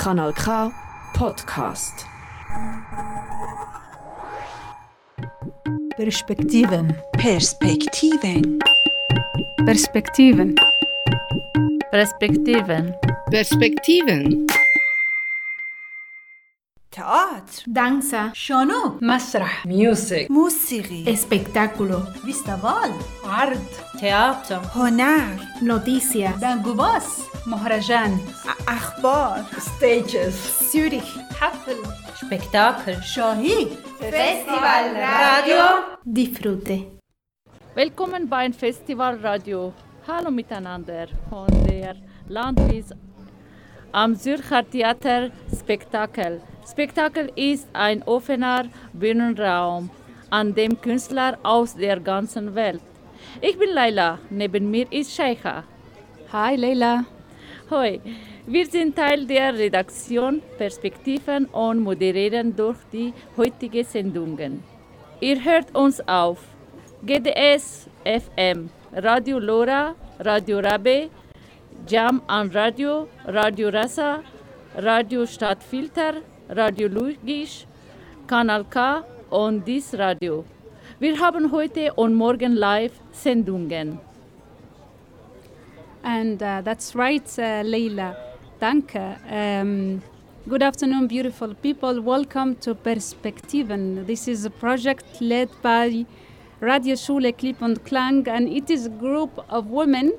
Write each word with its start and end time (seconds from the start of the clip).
Kanal 0.00 0.32
K 0.32 0.70
Podcast. 1.12 2.06
Perspektiven. 5.96 6.96
Perspektiven. 7.22 8.58
Perspektiven. 9.66 10.54
Perspektiven. 11.90 12.94
Perspektiven 13.30 14.46
Teatr. 17.49 17.63
Danza. 17.67 18.31
شانو. 18.33 18.97
مسرح. 19.01 19.63
Music. 19.65 20.29
موسیقی. 20.29 21.05
Espectáculo. 21.07 22.25
فیستیوال. 22.25 22.91
عرض. 23.29 23.67
Teatro. 23.97 24.77
هنر. 24.77 25.39
Noticias. 25.61 26.39
بنگوباس. 26.41 27.29
مهرجان. 27.47 28.19
اخبار. 28.67 29.45
Stages. 29.51 30.35
Zürich. 30.71 31.19
حفل. 31.41 31.75
Spektakel. 32.15 33.01
شاهی. 33.01 33.67
Festival 33.99 34.85
Radio. 34.95 35.63
Disfrute. 36.05 36.77
Willkommen 37.75 38.29
beim 38.29 38.53
Festival 38.53 39.15
Radio. 39.23 39.73
Hallo 40.07 40.31
miteinander 40.31 41.07
von 41.29 41.47
der 41.67 41.95
Landwies 42.29 42.85
am 43.91 44.15
Zürcher 44.15 44.63
Theater 44.69 45.31
Spektakel. 45.59 46.41
Spektakel 46.68 47.30
ist 47.36 47.68
ein 47.72 48.02
offener 48.04 48.66
Bühnenraum, 48.92 49.90
an 50.30 50.54
dem 50.54 50.80
Künstler 50.80 51.38
aus 51.42 51.74
der 51.74 52.00
ganzen 52.00 52.54
Welt. 52.54 52.82
Ich 53.40 53.58
bin 53.58 53.70
Laila, 53.70 54.18
neben 54.30 54.70
mir 54.70 54.86
ist 54.92 55.12
Sheikha. 55.14 55.64
Hi 56.32 56.56
Leila. 56.56 57.04
Hoi, 57.70 58.00
wir 58.46 58.66
sind 58.66 58.96
Teil 58.96 59.26
der 59.26 59.54
Redaktion 59.54 60.42
Perspektiven 60.58 61.46
und 61.46 61.80
moderieren 61.80 62.54
durch 62.54 62.78
die 62.92 63.12
heutige 63.36 63.84
Sendungen. 63.84 64.62
Ihr 65.20 65.42
hört 65.44 65.74
uns 65.74 66.00
auf 66.08 66.38
GDS 67.04 67.88
FM, 68.04 68.70
Radio 68.92 69.38
Lora, 69.38 69.94
Radio 70.18 70.58
Rabe, 70.60 71.10
Jam 71.86 72.22
an 72.26 72.50
Radio, 72.50 73.08
Radio 73.26 73.68
Rasa, 73.68 74.22
Radio 74.76 75.26
Stadtfilter, 75.26 76.14
Radio 76.56 76.88
Lugisch, 76.88 77.64
Kanal 78.26 78.64
K 78.64 79.04
und 79.30 79.64
dies 79.64 79.94
Radio. 79.96 80.44
Wir 80.98 81.16
haben 81.20 81.52
heute 81.52 81.92
und 81.94 82.14
morgen 82.14 82.56
live 82.56 82.92
Sendungen. 83.12 84.00
And 86.02 86.42
uh, 86.42 86.60
that's 86.62 86.96
right, 86.96 87.22
uh, 87.38 87.62
Leila. 87.62 88.16
Danke. 88.58 89.16
Um, 89.30 90.02
good 90.48 90.62
afternoon, 90.64 91.06
beautiful 91.06 91.54
people. 91.54 92.00
Welcome 92.00 92.56
to 92.62 92.74
Perspektiven. 92.74 94.04
This 94.04 94.26
is 94.26 94.44
a 94.44 94.50
project 94.50 95.20
led 95.20 95.50
by 95.62 96.04
Radio 96.60 96.96
Schule 96.96 97.32
Klipp 97.32 97.62
und 97.62 97.84
Klang, 97.84 98.26
and 98.26 98.48
it 98.48 98.70
is 98.70 98.86
a 98.86 98.90
group 98.90 99.38
of 99.48 99.66
women, 99.66 100.14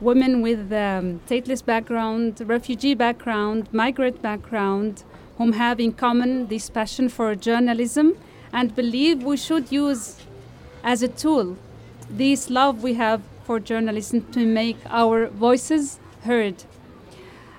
women 0.00 0.40
with 0.40 0.72
um, 0.72 1.20
stateless 1.26 1.62
background, 1.62 2.40
refugee 2.46 2.94
background, 2.94 3.68
migrant 3.72 4.22
background, 4.22 5.04
whom 5.38 5.52
have 5.52 5.80
in 5.80 5.92
common 5.92 6.46
this 6.48 6.70
passion 6.70 7.08
for 7.08 7.34
journalism 7.34 8.16
and 8.52 8.74
believe 8.74 9.22
we 9.22 9.36
should 9.36 9.70
use 9.72 10.20
as 10.82 11.02
a 11.02 11.08
tool 11.08 11.56
this 12.10 12.50
love 12.50 12.82
we 12.82 12.94
have 12.94 13.22
for 13.44 13.58
journalism 13.60 14.20
to 14.32 14.46
make 14.46 14.76
our 14.86 15.26
voices 15.28 15.98
heard. 16.22 16.64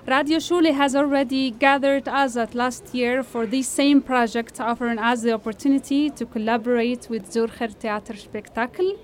Radio 0.06 0.38
Schule 0.38 0.72
has 0.72 0.94
already 0.94 1.50
gathered 1.50 2.08
us 2.08 2.36
at 2.36 2.54
last 2.54 2.94
year 2.94 3.22
for 3.22 3.44
this 3.44 3.66
same 3.66 4.00
project, 4.00 4.60
offering 4.60 4.98
us 4.98 5.22
the 5.22 5.32
opportunity 5.32 6.10
to 6.10 6.24
collaborate 6.24 7.08
with 7.10 7.28
Zürcher 7.32 7.72
Theater 7.74 8.14
Spektakel. 8.14 8.96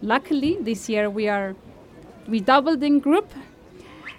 Luckily, 0.00 0.56
this 0.60 0.88
year 0.88 1.10
we 1.10 1.28
are 1.28 1.56
we 2.28 2.40
doubled 2.40 2.82
in 2.82 3.00
group 3.00 3.32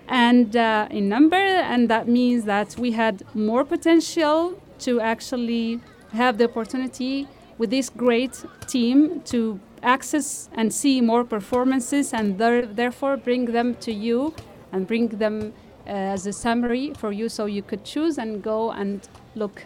and 0.10 0.56
uh, 0.56 0.88
in 0.90 1.08
number, 1.08 1.36
and 1.36 1.88
that 1.90 2.08
means 2.08 2.46
that 2.46 2.76
we 2.78 2.92
had 2.92 3.24
more 3.36 3.64
potential 3.64 4.60
to 4.80 5.00
actually 5.00 5.80
have 6.14 6.40
the 6.40 6.46
opportunity 6.46 7.28
with 7.60 7.70
this 7.70 7.90
great 7.90 8.44
team 8.68 9.22
to 9.26 9.60
access 9.84 10.50
and 10.54 10.74
see 10.74 11.00
more 11.00 11.24
performances 11.24 12.12
and 12.14 12.40
there, 12.40 12.66
therefore 12.66 13.18
bring 13.18 13.46
them 13.46 13.76
to 13.76 13.94
you 13.94 14.34
and 14.72 14.88
bring 14.88 15.08
them 15.08 15.54
uh, 15.86 15.92
as 15.92 16.26
a 16.26 16.34
summary 16.34 16.94
for 16.98 17.12
you 17.12 17.30
so 17.30 17.46
you 17.46 17.62
could 17.62 17.84
choose 17.84 18.18
and 18.18 18.42
go 18.42 18.72
and 18.72 19.08
look 19.36 19.64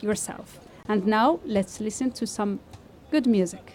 yourself. 0.00 0.60
And 0.86 1.06
now 1.06 1.40
let's 1.44 1.80
listen 1.80 2.10
to 2.12 2.26
some 2.26 2.60
good 3.10 3.26
music. 3.26 3.74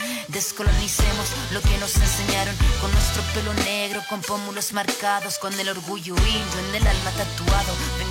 Descolonicemos 0.31 1.27
lo 1.51 1.61
que 1.61 1.77
nos 1.79 1.93
enseñaron 1.97 2.55
con 2.79 2.89
nuestro 2.93 3.21
pelo 3.33 3.53
negro, 3.65 4.01
con 4.07 4.21
pómulos 4.21 4.71
marcados, 4.71 5.37
con 5.37 5.53
el 5.59 5.67
orgullo 5.67 6.15
indio 6.15 6.59
en 6.69 6.75
el 6.75 6.87
alma 6.87 7.11
tatuado. 7.11 8.10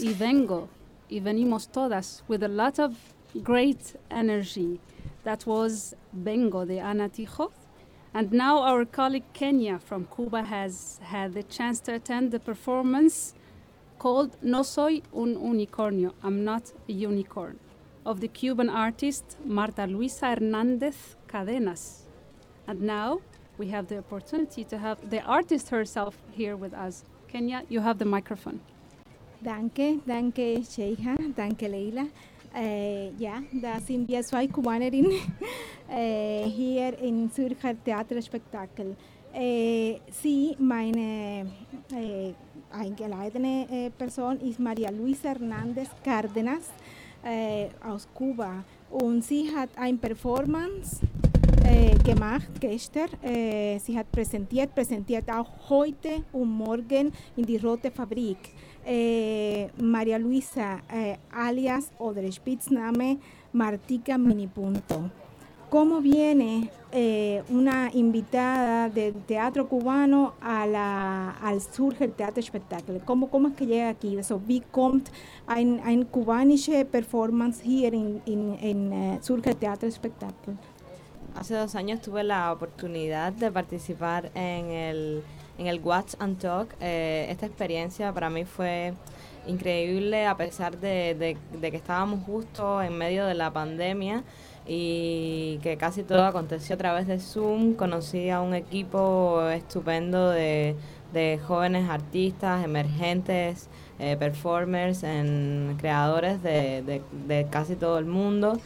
Y 0.00 0.14
vengo, 0.14 0.68
y 1.08 1.20
venimos 1.20 1.70
todas, 1.70 2.22
with 2.28 2.42
a 2.42 2.48
lot 2.48 2.78
of 2.78 2.96
great 3.42 3.96
energy. 4.10 4.80
That 5.24 5.46
was 5.46 5.94
Vengo 6.12 6.64
de 6.64 6.78
Ana 6.78 7.08
Tijoz. 7.08 7.52
And 8.14 8.32
now 8.32 8.58
our 8.58 8.84
colleague 8.84 9.30
Kenya 9.34 9.78
from 9.78 10.06
Cuba 10.14 10.42
has 10.42 10.98
had 11.02 11.34
the 11.34 11.42
chance 11.42 11.80
to 11.80 11.94
attend 11.94 12.30
the 12.30 12.40
performance 12.40 13.34
called 13.98 14.36
No 14.42 14.62
Soy 14.62 15.02
un 15.14 15.36
Unicornio, 15.36 16.14
I'm 16.22 16.44
Not 16.44 16.72
a 16.88 16.92
Unicorn, 16.92 17.58
of 18.06 18.20
the 18.20 18.28
Cuban 18.28 18.70
artist 18.70 19.36
Marta 19.44 19.86
Luisa 19.86 20.26
Hernandez 20.26 21.16
Cadenas. 21.28 22.02
And 22.66 22.82
now 22.82 23.20
we 23.58 23.68
have 23.68 23.88
the 23.88 23.98
opportunity 23.98 24.64
to 24.64 24.78
have 24.78 25.10
the 25.10 25.20
artist 25.22 25.68
herself 25.68 26.16
here 26.30 26.56
with 26.56 26.72
us. 26.72 27.04
Kenya, 27.28 27.64
you 27.68 27.80
have 27.80 27.98
the 27.98 28.04
microphone. 28.04 28.60
Danke, 29.40 30.00
danke 30.04 30.64
Sheikha, 30.64 31.14
danke 31.36 31.68
Leila. 31.68 32.06
Uh, 32.52 33.12
ja, 33.18 33.40
da 33.52 33.78
sind 33.78 34.08
wir 34.08 34.20
zwei 34.22 34.48
Kubanerinnen 34.48 35.12
äh, 35.88 36.42
hier 36.42 36.98
in 36.98 37.30
Zürcher 37.30 37.72
Theaterspektakel. 37.84 38.96
Äh, 39.32 39.98
sie, 40.10 40.56
meine 40.58 41.46
eingeladene 42.72 43.92
Person, 43.96 44.40
ist 44.40 44.58
Maria 44.58 44.90
Luisa 44.90 45.28
Hernandez 45.28 45.90
Cárdenas 46.04 46.72
aus 47.86 48.08
Kuba. 48.12 48.64
Und 48.90 49.22
sie 49.22 49.54
hat 49.54 49.70
ein 49.76 49.98
Performance 49.98 51.00
gemacht 52.04 52.48
gestern. 52.58 53.08
Sie 53.22 53.96
hat 53.96 54.10
präsentiert, 54.10 54.74
präsentiert 54.74 55.30
auch 55.30 55.50
heute 55.68 56.24
und 56.32 56.50
morgen 56.50 57.12
in 57.36 57.44
die 57.44 57.58
Rote 57.58 57.90
Fabrik. 57.90 58.38
Äh, 58.86 59.68
Maria 59.80 60.18
Luisa, 60.18 60.80
äh, 60.90 61.16
alias 61.30 61.90
oder 61.98 62.30
Spitzname 62.32 63.18
Martica 63.52 64.16
Minipunto. 64.16 65.10
¿Cómo 65.70 66.00
viene 66.00 66.70
eh, 66.92 67.42
una 67.50 67.90
invitada 67.92 68.88
del 68.88 69.12
teatro 69.26 69.68
cubano 69.68 70.32
a 70.40 70.66
la, 70.66 71.32
al 71.42 71.60
Surger 71.60 72.10
Theaterspektakel? 72.10 73.02
¿Cómo, 73.04 73.28
¿Cómo 73.28 73.48
es 73.48 73.54
que 73.54 73.66
llega 73.66 73.90
aquí? 73.90 74.16
Also, 74.16 74.40
wie 74.46 74.62
kommt 74.70 75.10
ein, 75.46 75.78
ein 75.84 76.10
kubanische 76.10 76.86
Performance 76.86 77.62
hier 77.62 77.92
in, 77.92 78.22
in, 78.24 78.54
in 78.60 78.92
äh, 78.92 79.18
Surger 79.20 79.58
Theaterspektakel? 79.58 80.56
Hace 81.34 81.54
dos 81.54 81.74
años 81.74 82.00
tuve 82.00 82.24
la 82.24 82.50
oportunidad 82.50 83.34
de 83.34 83.52
participar 83.52 84.30
en 84.34 84.70
el, 84.70 85.22
en 85.58 85.66
el 85.66 85.80
Watch 85.80 86.14
and 86.18 86.38
Talk. 86.38 86.74
Eh, 86.80 87.26
esta 87.28 87.46
experiencia 87.46 88.12
para 88.12 88.30
mí 88.30 88.44
fue 88.44 88.94
increíble 89.46 90.26
a 90.26 90.36
pesar 90.36 90.78
de, 90.78 91.36
que 91.60 91.76
estábamos 91.76 92.24
justo 92.24 92.82
en 92.82 92.96
medio 92.96 93.26
de 93.26 93.34
la 93.34 93.52
pandemia 93.52 94.22
y 94.66 95.58
que 95.62 95.76
casi 95.76 96.02
todo 96.02 96.24
aconteció 96.24 96.74
a 96.74 96.78
través 96.78 97.06
de 97.06 97.18
Zoom. 97.18 97.74
Conocí 97.74 98.30
a 98.30 98.40
un 98.40 98.54
equipo 98.54 99.48
estupendo 99.50 100.30
de, 100.30 100.76
jóvenes 101.46 101.88
artistas, 101.88 102.64
emergentes, 102.64 103.68
eh, 103.98 104.16
performers, 104.18 105.02
en, 105.02 105.76
creadores 105.78 106.42
de 106.42 107.46
casi 107.50 107.74
todo 107.74 107.98
el 107.98 108.04
mundo. 108.04 108.60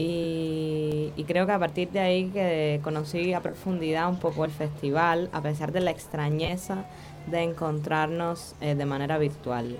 Y, 0.00 1.12
y 1.16 1.24
creo 1.24 1.44
que 1.44 1.50
a 1.50 1.58
partir 1.58 1.90
de 1.90 1.98
ahí 1.98 2.26
que 2.26 2.78
conocí 2.84 3.32
a 3.32 3.40
profundidad 3.40 4.08
un 4.08 4.20
poco 4.20 4.44
el 4.44 4.52
festival, 4.52 5.28
a 5.32 5.42
pesar 5.42 5.72
de 5.72 5.80
la 5.80 5.90
extrañeza 5.90 6.84
de 7.28 7.42
encontrarnos 7.42 8.54
eh, 8.60 8.76
de 8.76 8.86
manera 8.86 9.18
virtual. 9.18 9.76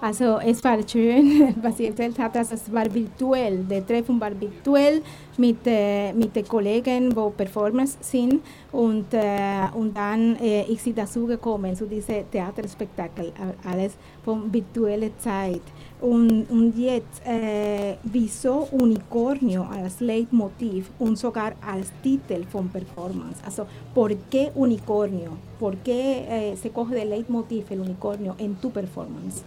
Also 0.00 0.40
es 0.40 0.62
war 0.64 0.82
schön, 0.88 1.54
was 1.62 1.78
ihr 1.80 1.88
erzählt 1.88 2.18
habt, 2.18 2.36
also 2.36 2.54
es 2.54 2.72
war 2.72 2.92
virtuell. 2.92 3.64
Der 3.64 3.86
Treffen 3.86 4.18
war 4.18 4.38
virtuell 4.38 5.02
mit, 5.36 5.58
äh, 5.66 6.14
mit 6.14 6.34
den 6.34 6.48
Kollegen, 6.48 7.10
die 7.10 7.30
Performers 7.36 7.98
sind 8.00 8.40
und, 8.72 9.12
äh, 9.12 9.68
und 9.74 9.94
dann 9.94 10.36
äh, 10.36 10.62
ich 10.62 10.80
sie 10.80 10.94
dazugekommen 10.94 11.76
zu 11.76 11.84
diesem 11.84 12.30
Theaterspektakel, 12.30 13.32
alles 13.64 13.98
von 14.24 14.50
virtueller 14.52 15.10
Zeit. 15.18 15.62
Und, 16.00 16.44
und 16.50 16.76
jetzt, 16.76 17.22
äh, 17.24 17.96
wieso 18.02 18.68
Unicornio 18.70 19.64
als 19.64 20.00
Leitmotiv 20.00 20.90
und 20.98 21.16
sogar 21.16 21.54
als 21.66 21.90
Titel 22.02 22.44
von 22.44 22.68
Performance? 22.68 23.42
Also, 23.44 23.66
¿por 23.94 24.14
qué 24.30 24.52
Unicornio? 24.54 25.38
¿Por 25.58 25.76
qué 25.78 26.52
äh, 26.52 26.56
se 26.56 26.70
coge 26.70 26.94
de 26.94 27.06
Leitmotiv 27.06 27.64
el 27.70 27.80
unicornio 27.80 28.36
en 28.38 28.56
tu 28.56 28.70
performance? 28.70 29.42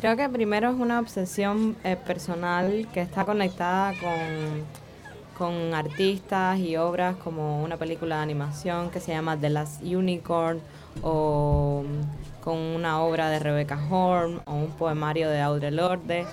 Creo 0.00 0.16
que 0.16 0.28
primero 0.28 0.70
es 0.70 0.80
una 0.80 0.98
obsesión 0.98 1.76
eh, 1.84 1.94
personal 1.94 2.88
que 2.92 3.00
está 3.00 3.24
conectada 3.24 3.92
con, 4.00 4.64
con 5.38 5.74
artistas 5.74 6.58
y 6.58 6.76
obras 6.76 7.16
como 7.16 7.62
una 7.62 7.76
película 7.76 8.16
de 8.16 8.22
animación 8.22 8.90
que 8.90 8.98
se 8.98 9.12
llama 9.12 9.36
The 9.36 9.50
Last 9.50 9.82
Unicorn 9.82 10.58
o 11.02 11.84
con 12.42 12.58
una 12.58 13.00
obra 13.02 13.30
de 13.30 13.38
Rebecca 13.38 13.78
Horn 13.90 14.40
o 14.46 14.54
un 14.54 14.70
poemario 14.70 15.28
de 15.30 15.40
Audre 15.40 15.70
Lorde, 15.70 16.26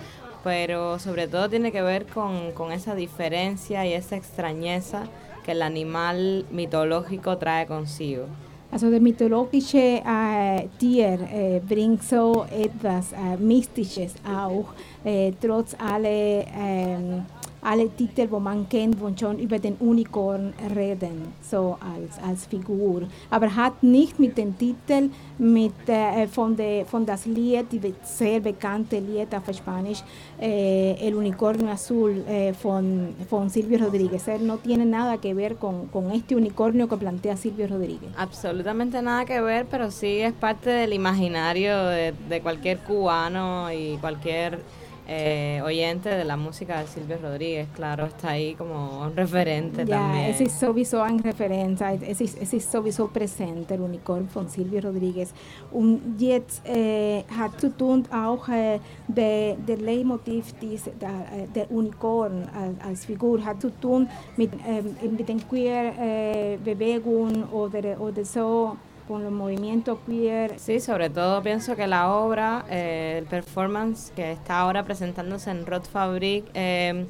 pero 0.43 0.99
sobre 0.99 1.27
todo 1.27 1.49
tiene 1.49 1.71
que 1.71 1.81
ver 1.81 2.05
con, 2.05 2.51
con 2.53 2.71
esa 2.71 2.95
diferencia 2.95 3.85
y 3.85 3.93
esa 3.93 4.15
extrañeza 4.15 5.03
que 5.43 5.51
el 5.53 5.61
animal 5.61 6.45
mitológico 6.51 7.37
trae 7.37 7.65
consigo. 7.67 8.25
Also 8.69 8.89
der 8.89 8.99
mythologische 8.99 10.01
äh, 10.05 10.67
Tier 10.77 11.19
äh, 11.31 11.61
bringt 11.61 12.03
so 12.03 12.45
etwas 12.51 13.13
äh, 13.13 13.37
Mystisches 13.37 14.15
auch, 14.27 14.73
äh, 15.05 15.31
trotz 15.39 15.73
alle, 15.79 16.45
ähm, 16.53 17.25
alle 17.67 17.89
Titel, 17.89 18.27
wo 18.31 18.39
man 18.39 18.67
kennt, 18.69 18.99
wo 18.99 19.11
schon 19.19 19.39
über 19.39 19.59
den 19.59 19.75
Unicorn 19.79 20.53
reden, 20.73 21.33
so 21.41 21.77
als, 21.81 22.17
als 22.25 22.45
Figur. 22.45 23.01
Aber 23.29 23.53
hat 23.53 23.83
nicht 23.83 24.17
mit 24.19 24.37
dem 24.37 24.57
Titel, 24.57 25.09
mit, 25.37 25.73
äh, 25.87 26.27
von, 26.27 26.55
de, 26.55 26.85
von 26.85 27.05
das 27.05 27.25
Lied, 27.25 27.65
die 27.71 27.93
sehr 28.03 28.39
bekannte 28.39 28.99
Lied 28.99 29.35
auf 29.35 29.53
Spanisch, 29.53 30.01
äh, 30.39 30.95
El 31.05 31.15
Unicornio 31.15 31.67
Azul 31.69 32.23
äh, 32.27 32.53
von, 32.53 33.13
von 33.29 33.49
Silvio 33.49 33.79
Rodríguez. 33.79 34.27
Er 34.27 34.39
no 34.39 34.57
tiene 34.57 34.85
nada 34.85 35.17
que 35.17 35.33
ver 35.33 35.55
con, 35.57 35.87
con 35.87 36.11
este 36.11 36.35
unicornio 36.35 36.87
que 36.87 36.95
plantea 36.95 37.35
Silvio 37.35 37.67
Rodríguez. 37.67 38.09
Absolutamente 38.17 39.01
nada 39.01 39.25
que 39.25 39.41
ver, 39.41 39.65
pero 39.69 39.91
sí 39.91 40.19
es 40.19 40.33
parte 40.33 40.69
del 40.69 40.93
imaginario 40.93 41.85
de, 41.87 42.13
de 42.29 42.41
cualquier 42.41 42.77
cubano 42.79 43.71
y 43.73 43.97
cualquier 43.97 44.59
eh, 45.07 45.61
oyente 45.63 46.09
de 46.09 46.25
la 46.25 46.35
música 46.35 46.81
de 46.81 46.87
Silvio 46.87 47.17
Rodríguez. 47.21 47.67
Claro, 47.73 48.05
está 48.05 48.31
ahí 48.31 48.55
como 48.55 49.01
un 49.01 49.15
referente 49.15 49.85
Ja, 49.85 49.97
también. 49.99 50.25
es 50.25 50.41
ist 50.41 50.59
sowieso 50.59 51.01
eine 51.01 51.21
Referenz, 51.23 51.81
es 51.81 52.19
ist, 52.21 52.37
es 52.41 52.65
sowieso 52.65 53.07
präsent, 53.07 53.69
der 53.69 53.79
Unicorn 53.79 54.27
von 54.27 54.49
Silvio 54.49 54.81
Rodríguez. 54.81 55.33
Und 55.71 56.19
jetzt 56.19 56.61
äh, 56.67 57.23
hat 57.37 57.59
zu 57.59 57.69
tun 57.75 58.03
auch 58.11 58.49
äh, 58.49 58.79
der, 59.07 59.55
der 59.55 59.77
Leitmotiv 59.77 60.53
dies, 60.61 60.83
der, 60.99 61.47
der 61.55 61.71
Unicorn 61.71 62.49
als, 62.53 62.75
als 62.85 63.05
Figur 63.05 63.43
hat 63.45 63.61
zu 63.61 63.69
tun 63.79 64.09
mit, 64.35 64.51
ähm, 64.67 64.95
mit 65.15 65.27
den 65.29 65.39
Queer-Bewegungen 65.47 67.45
oder, 67.45 67.99
oder 68.01 68.25
so 68.25 68.75
con 69.07 69.23
los 69.23 69.31
movimientos 69.31 69.99
queer. 70.05 70.59
Sí, 70.59 70.79
sobre 70.79 71.09
todo 71.09 71.41
pienso 71.41 71.75
que 71.75 71.87
la 71.87 72.11
obra, 72.11 72.65
eh, 72.69 73.15
el 73.19 73.25
performance 73.25 74.11
que 74.15 74.31
está 74.31 74.59
ahora 74.59 74.83
presentándose 74.83 75.49
en 75.49 75.65
Rot 75.65 75.87
Fabric, 75.87 76.45
eh, 76.53 77.05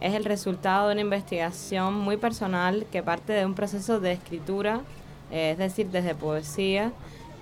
es 0.00 0.14
el 0.14 0.24
resultado 0.24 0.88
de 0.88 0.94
una 0.94 1.02
investigación 1.02 1.94
muy 1.94 2.16
personal 2.16 2.86
que 2.90 3.02
parte 3.02 3.32
de 3.32 3.46
un 3.46 3.54
proceso 3.54 4.00
de 4.00 4.12
escritura, 4.12 4.80
eh, 5.30 5.50
es 5.52 5.58
decir, 5.58 5.88
desde 5.90 6.14
poesía, 6.14 6.92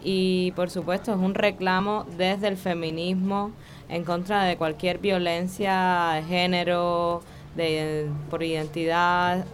y 0.03 0.53
por 0.53 0.71
supuesto 0.71 1.13
es 1.13 1.19
un 1.19 1.35
reclamo 1.35 2.05
desde 2.19 2.49
el 2.49 2.57
feminismo 2.57 3.53
en 3.89 4.05
contra 4.05 4.43
de 4.45 4.57
cualquier 4.57 4.99
violencia 4.99 6.13
de 6.15 6.23
género, 6.25 7.23
de, 7.55 8.09
por 8.31 8.43
identidad, 8.43 9.45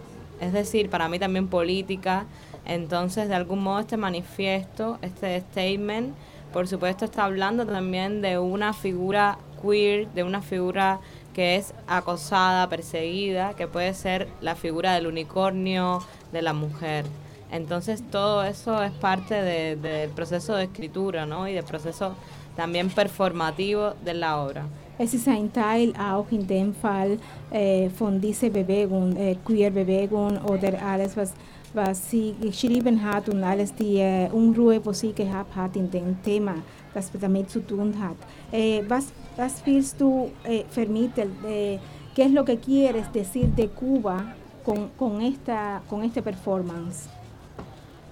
es 0.41 0.53
decir, 0.53 0.89
para 0.89 1.07
mí 1.07 1.19
también 1.19 1.47
política. 1.47 2.25
Entonces, 2.69 3.27
de 3.27 3.35
algún 3.35 3.63
modo, 3.63 3.79
este 3.79 3.97
manifiesto, 3.97 4.99
este 5.01 5.41
statement, 5.41 6.13
por 6.53 6.67
supuesto, 6.67 7.05
está 7.05 7.25
hablando 7.25 7.65
también 7.65 8.21
de 8.21 8.37
una 8.37 8.73
figura 8.73 9.39
queer, 9.61 10.07
de 10.09 10.23
una 10.23 10.41
figura 10.41 10.99
que 11.33 11.55
es 11.55 11.73
acosada, 11.87 12.69
perseguida, 12.69 13.55
que 13.55 13.67
puede 13.67 13.93
ser 13.95 14.27
la 14.41 14.55
figura 14.55 14.93
del 14.93 15.07
unicornio, 15.07 16.03
de 16.31 16.41
la 16.43 16.53
mujer. 16.53 17.05
Entonces 17.51 18.03
todo 18.11 18.43
eso 18.43 18.83
es 18.83 18.91
parte 18.91 19.33
del 19.33 20.09
proceso 20.11 20.55
de 20.55 20.65
escritura, 20.65 21.25
¿no? 21.25 21.47
Y 21.47 21.53
del 21.53 21.63
proceso 21.63 22.13
también 22.55 22.89
performativo 22.89 23.93
de 24.05 24.13
la 24.13 24.41
obra. 24.41 24.65
Es 24.99 25.13
ist 25.13 25.29
ein 25.29 25.49
Teil 25.53 25.93
auch 25.95 26.29
in 26.29 26.45
dem 26.45 26.75
Fall 26.75 27.19
äh, 27.51 27.89
von 27.89 28.19
dieser 28.19 28.49
Bewegung, 28.49 29.15
äh, 29.15 29.37
Queer-Bewegung 29.45 30.37
oder 30.39 30.73
alles, 30.83 31.15
was, 31.15 31.33
was 31.73 32.09
sie 32.09 32.35
geschrieben 32.41 33.03
hat 33.03 33.29
und 33.29 33.43
alles 33.43 33.73
die 33.73 33.97
äh, 33.97 34.29
Unruhe, 34.31 34.83
wo 34.83 34.93
sie 34.93 35.13
gehabt 35.13 35.55
hat 35.55 35.75
in 35.75 35.89
dem 35.89 36.21
Thema, 36.23 36.55
das 36.93 37.11
damit 37.19 37.49
zu 37.49 37.59
tun 37.59 37.93
hat. 37.99 38.17
Äh, 38.51 38.83
was, 38.87 39.11
was 39.37 39.61
willst 39.65 39.99
du 39.99 40.31
äh, 40.43 40.63
vermitteln? 40.69 41.35
Äh, 41.45 41.79
¿Qué 42.15 42.25
es 42.25 42.31
lo 42.31 42.43
que 42.43 42.57
quieres 42.57 43.11
decir 43.13 43.47
de 43.47 43.67
Cuba 43.69 44.35
con, 44.65 44.89
con, 44.97 45.21
esta, 45.21 45.81
con 45.89 46.03
esta 46.03 46.21
performance? 46.21 47.07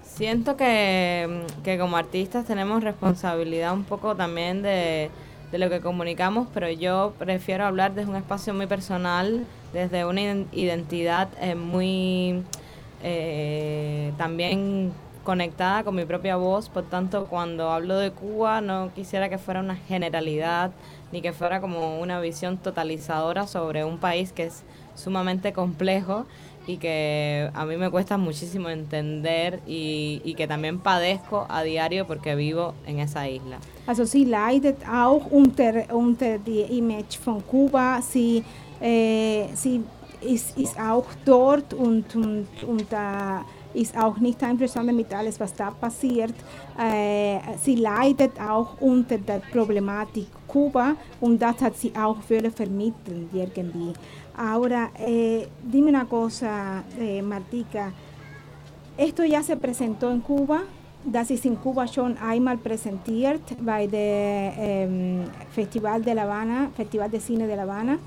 Siento 0.04 0.56
que, 0.56 1.44
que 1.64 1.78
como 1.78 1.98
artistas 1.98 2.46
tenemos 2.46 2.84
responsabilidad 2.84 3.74
un 3.74 3.84
poco 3.84 4.16
también 4.16 4.62
de 4.62 5.12
de 5.52 5.58
lo 5.58 5.70
que 5.70 5.80
comunicamos, 5.80 6.48
pero 6.54 6.70
yo 6.70 7.14
prefiero 7.18 7.66
hablar 7.66 7.94
desde 7.94 8.10
un 8.10 8.18
espacio 8.18 8.54
muy 8.54 8.68
personal, 8.68 9.46
desde 9.74 10.06
una 10.06 10.22
identidad 10.52 11.30
eh, 11.40 11.56
muy 11.56 12.44
eh, 13.04 14.12
también 14.18 14.92
conectada 15.24 15.84
con 15.84 15.96
mi 15.96 16.06
propia 16.06 16.38
voz, 16.38 16.70
por 16.70 16.84
tanto 16.84 17.26
cuando 17.26 17.70
hablo 17.70 17.98
de 17.98 18.12
Cuba 18.12 18.62
no 18.62 18.92
quisiera 18.96 19.28
que 19.28 19.38
fuera 19.38 19.60
una 19.60 19.76
generalidad 19.76 20.72
ni 21.12 21.22
que 21.22 21.34
fuera 21.34 21.60
como 21.60 22.00
una 22.00 22.22
visión 22.22 22.58
totalizadora 22.58 23.46
sobre 23.46 23.84
un 23.84 23.98
país 23.98 24.32
que 24.32 24.46
es 24.46 24.64
sumamente 24.96 25.52
complejo 25.52 26.26
y 26.66 26.78
que 26.78 27.50
a 27.54 27.66
mí 27.66 27.78
me 27.78 27.90
cuesta 27.90 28.18
muchísimo 28.18 28.70
entender 28.70 29.62
y, 29.66 30.22
y, 30.24 30.36
que 30.36 30.48
también 30.48 30.80
padezco 30.80 31.46
a 31.50 31.64
diario 31.64 32.06
porque 32.06 32.36
vivo 32.36 32.74
en 32.86 33.00
esa 33.00 33.28
isla. 33.30 33.58
Also 33.88 34.06
sie 34.06 34.26
leidet 34.26 34.78
auch 34.86 35.26
unter, 35.32 35.88
unter 35.94 36.40
die 36.40 36.66
Image 36.70 37.18
von 37.24 37.42
Kuba, 37.42 38.02
sie, 38.02 38.44
äh, 38.82 39.48
sie 39.56 39.82
ist, 40.22 40.58
ist 40.58 40.80
auch 40.80 41.06
dort 41.26 41.74
und, 41.74 42.16
und, 42.16 42.48
und 42.68 42.92
äh, 42.92 43.80
ist 43.80 43.98
auch 43.98 44.18
nicht 44.18 44.42
einverstanden 44.44 44.96
mit 44.96 45.14
alles, 45.14 45.40
was 45.40 45.54
da 45.54 45.72
passiert. 45.72 46.34
Äh, 46.80 47.40
sie 47.62 47.76
leidet 47.76 48.40
auch 48.40 48.80
unter 48.82 49.18
der 49.18 49.42
Problematik 49.52 50.28
Kuba 50.48 50.96
und 51.22 51.42
das 51.42 51.62
hat 51.62 51.78
sie 51.78 51.92
auch 51.96 52.18
wollen 52.30 52.52
vermitteln 52.52 53.30
irgendwie. 53.34 53.94
Ahora, 54.36 54.90
eh, 55.00 55.48
dime 55.64 55.90
una 55.90 56.06
cosa, 56.06 56.84
eh, 57.00 57.22
Martica. 57.22 57.92
Esto 58.96 59.24
ya 59.24 59.42
se 59.44 59.58
presentó 59.58 60.10
en 60.12 60.22
Cuba. 60.22 60.62
Das 61.04 61.32
ist 61.32 61.46
in 61.46 61.56
Kuba 61.56 61.88
schon 61.88 62.18
einmal 62.18 62.58
präsentiert 62.58 63.42
bei 63.62 63.88
der 63.88 64.54
ähm, 64.58 65.24
Festival 65.52 66.02
de 66.04 66.14
La 66.14 66.24
Habana, 66.24 66.70
Festival 66.76 67.10
de 67.10 67.20
Cine 67.20 67.48
de 67.48 67.56
La 67.56 67.64
Habana. 67.64 67.98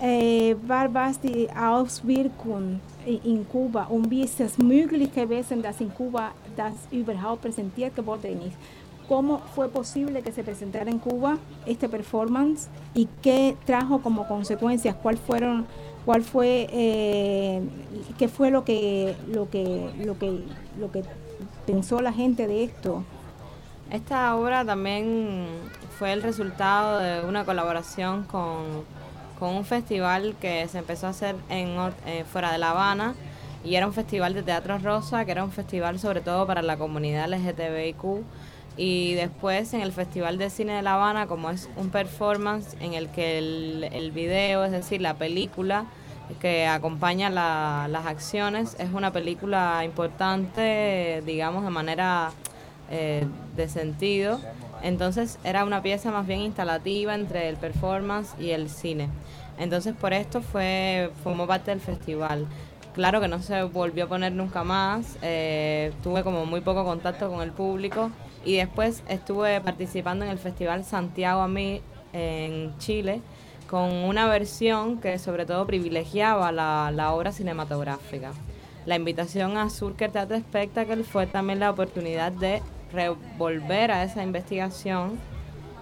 War 0.00 0.94
was 0.94 1.18
die 1.18 1.48
Auswirkung 1.50 2.80
in 3.04 3.44
Kuba 3.48 3.84
und 3.84 4.08
wie 4.10 4.22
ist 4.22 4.38
es 4.40 4.56
möglich 4.56 5.12
gewesen, 5.12 5.60
dass 5.60 5.80
in 5.80 5.92
Kuba 5.92 6.30
das 6.56 6.74
überhaupt 6.92 7.42
präsentiert 7.42 7.96
geworden 7.96 8.40
ist? 8.46 8.56
cómo 9.08 9.38
fue 9.54 9.68
posible 9.68 10.22
que 10.22 10.32
se 10.32 10.44
presentara 10.44 10.90
en 10.90 10.98
Cuba 10.98 11.38
este 11.66 11.88
performance 11.88 12.68
y 12.94 13.08
qué 13.22 13.56
trajo 13.64 14.02
como 14.02 14.28
consecuencias, 14.28 14.94
cuál 14.94 15.16
fueron, 15.16 15.66
cuál 16.04 16.22
fue, 16.22 16.68
eh, 16.70 17.62
qué 18.18 18.28
fue 18.28 18.50
lo 18.50 18.64
que, 18.64 19.16
lo 19.28 19.48
que, 19.48 19.90
lo 20.04 20.18
que, 20.18 20.44
lo 20.78 20.92
que 20.92 21.02
pensó 21.66 22.00
la 22.00 22.12
gente 22.12 22.46
de 22.46 22.64
esto. 22.64 23.02
Esta 23.90 24.36
obra 24.36 24.64
también 24.66 25.46
fue 25.98 26.12
el 26.12 26.22
resultado 26.22 26.98
de 26.98 27.26
una 27.26 27.46
colaboración 27.46 28.24
con, 28.24 28.84
con 29.38 29.50
un 29.54 29.64
festival 29.64 30.34
que 30.40 30.66
se 30.68 30.78
empezó 30.78 31.06
a 31.06 31.10
hacer 31.10 31.36
en, 31.48 31.76
eh, 32.06 32.24
fuera 32.30 32.52
de 32.52 32.58
La 32.58 32.70
Habana 32.70 33.14
y 33.64 33.74
era 33.74 33.86
un 33.86 33.92
festival 33.92 34.34
de 34.34 34.42
teatro 34.42 34.78
rosa, 34.78 35.24
que 35.24 35.32
era 35.32 35.44
un 35.44 35.52
festival 35.52 35.98
sobre 35.98 36.20
todo 36.20 36.46
para 36.46 36.62
la 36.62 36.76
comunidad 36.76 37.28
LGTBIQ 37.28 38.24
y 38.76 39.14
después 39.14 39.74
en 39.74 39.80
el 39.80 39.92
Festival 39.92 40.38
de 40.38 40.50
Cine 40.50 40.74
de 40.74 40.82
La 40.82 40.94
Habana, 40.94 41.26
como 41.26 41.50
es 41.50 41.68
un 41.76 41.90
performance 41.90 42.76
en 42.80 42.94
el 42.94 43.08
que 43.08 43.38
el, 43.38 43.88
el 43.92 44.12
video, 44.12 44.64
es 44.64 44.70
decir, 44.70 45.00
la 45.00 45.14
película 45.14 45.86
que 46.40 46.66
acompaña 46.66 47.30
las 47.30 48.06
acciones, 48.06 48.76
es 48.78 48.92
una 48.92 49.12
película 49.12 49.82
importante, 49.84 51.22
digamos, 51.24 51.64
de 51.64 51.70
manera 51.70 52.30
eh, 52.90 53.26
de 53.56 53.68
sentido. 53.68 54.40
Entonces 54.82 55.38
era 55.44 55.64
una 55.64 55.82
pieza 55.82 56.10
más 56.10 56.26
bien 56.26 56.40
instalativa 56.40 57.14
entre 57.14 57.48
el 57.48 57.56
performance 57.56 58.34
y 58.38 58.50
el 58.50 58.68
cine. 58.68 59.08
Entonces 59.58 59.94
por 59.94 60.12
esto 60.12 60.40
fue 60.40 61.10
formó 61.22 61.46
parte 61.46 61.70
del 61.70 61.80
festival. 61.80 62.46
Claro 62.94 63.20
que 63.20 63.28
no 63.28 63.40
se 63.40 63.62
volvió 63.62 64.04
a 64.04 64.08
poner 64.08 64.32
nunca 64.32 64.64
más, 64.64 65.18
eh, 65.22 65.92
tuve 66.02 66.24
como 66.24 66.46
muy 66.46 66.60
poco 66.60 66.84
contacto 66.84 67.30
con 67.30 67.42
el 67.42 67.52
público 67.52 68.10
y 68.44 68.56
después 68.56 69.02
estuve 69.08 69.60
participando 69.60 70.24
en 70.24 70.30
el 70.30 70.38
Festival 70.38 70.84
Santiago 70.84 71.42
a 71.42 71.48
mí 71.48 71.80
en 72.12 72.76
Chile 72.78 73.20
con 73.68 73.92
una 73.92 74.26
versión 74.26 74.98
que 74.98 75.18
sobre 75.18 75.44
todo 75.44 75.66
privilegiaba 75.66 76.50
la, 76.50 76.90
la 76.92 77.12
obra 77.12 77.32
cinematográfica. 77.32 78.32
La 78.86 78.96
invitación 78.96 79.58
a 79.58 79.68
Surker 79.68 80.10
Theatre 80.10 80.40
Spectacle 80.40 81.04
fue 81.04 81.26
también 81.26 81.60
la 81.60 81.70
oportunidad 81.70 82.32
de 82.32 82.62
revolver 82.92 83.90
a 83.90 84.04
esa 84.04 84.22
investigación 84.22 85.18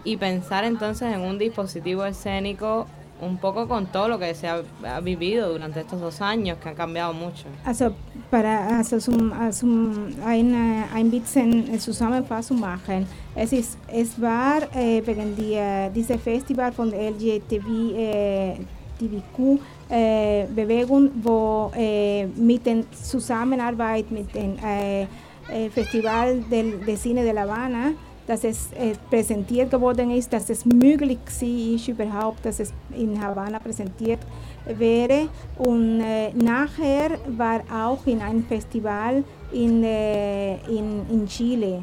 y 0.05 0.17
pensar 0.17 0.65
entonces 0.65 1.13
en 1.13 1.21
un 1.21 1.39
dispositivo 1.39 2.05
escénico 2.05 2.87
un 3.21 3.39
poco 3.39 3.67
con 3.67 3.87
todo 3.87 4.09
lo 4.09 4.19
que 4.19 4.35
se 4.35 4.49
ha, 4.49 4.63
ha, 4.85 5.01
vivido 5.01 5.51
durante 5.51 5.81
estos 5.81 6.01
dos 6.01 6.21
años, 6.21 6.59
que 6.59 6.69
han 6.69 6.75
cambiado 6.75 7.15
mucho. 7.15 7.45
Also, 7.65 7.95
para 8.31 8.79
also 8.79 9.01
zum, 9.01 9.33
zum 9.53 10.15
eine, 10.25 10.85
ein 10.93 11.11
bisschen 11.11 11.79
Zusammenfassung 11.81 12.61
machen. 12.61 13.07
Es, 13.35 13.53
ist, 13.53 13.79
es 13.89 14.21
war 14.21 14.63
äh, 14.75 15.03
wegen 15.07 15.35
die, 15.37 15.59
dieser 15.95 16.19
Festival 16.19 16.73
von 16.73 16.91
der 16.91 17.11
LGTB, 17.11 17.67
äh, 17.97 18.57
TVQ, 18.99 19.61
äh, 19.89 20.47
Bewegung, 20.55 21.11
wo 21.23 21.71
äh, 21.75 22.27
mit 22.27 22.67
der 22.67 22.85
Zusammenarbeit 22.93 24.11
mit 24.11 24.35
dem 24.35 24.57
äh, 24.59 25.07
äh, 25.53 25.71
Festival 25.71 26.41
del, 26.51 26.79
de 26.85 26.97
Cine 26.97 27.23
de 27.23 27.33
La 27.33 27.43
Habana 27.43 27.93
dass 28.27 28.45
es 28.45 28.73
äh, 28.73 28.93
präsentiert 29.09 29.71
geworden 29.71 30.11
ist, 30.11 30.33
dass 30.33 30.51
es 30.51 30.65
möglich 30.65 31.19
ist 31.41 31.89
überhaupt, 31.89 32.45
dass 32.45 32.61
es 32.61 32.73
in 32.97 33.21
Havanna 33.23 33.59
präsentiert 33.59 34.19
wäre. 34.67 35.29
Und 35.59 36.01
äh, 36.01 36.33
nachher 36.35 37.19
war 37.29 37.61
auch 37.73 38.05
in 38.07 38.21
einem 38.21 38.45
Festival 38.45 39.23
in, 39.53 39.85
äh, 39.85 40.57
in, 40.67 41.07
in 41.11 41.27
Chile. 41.27 41.83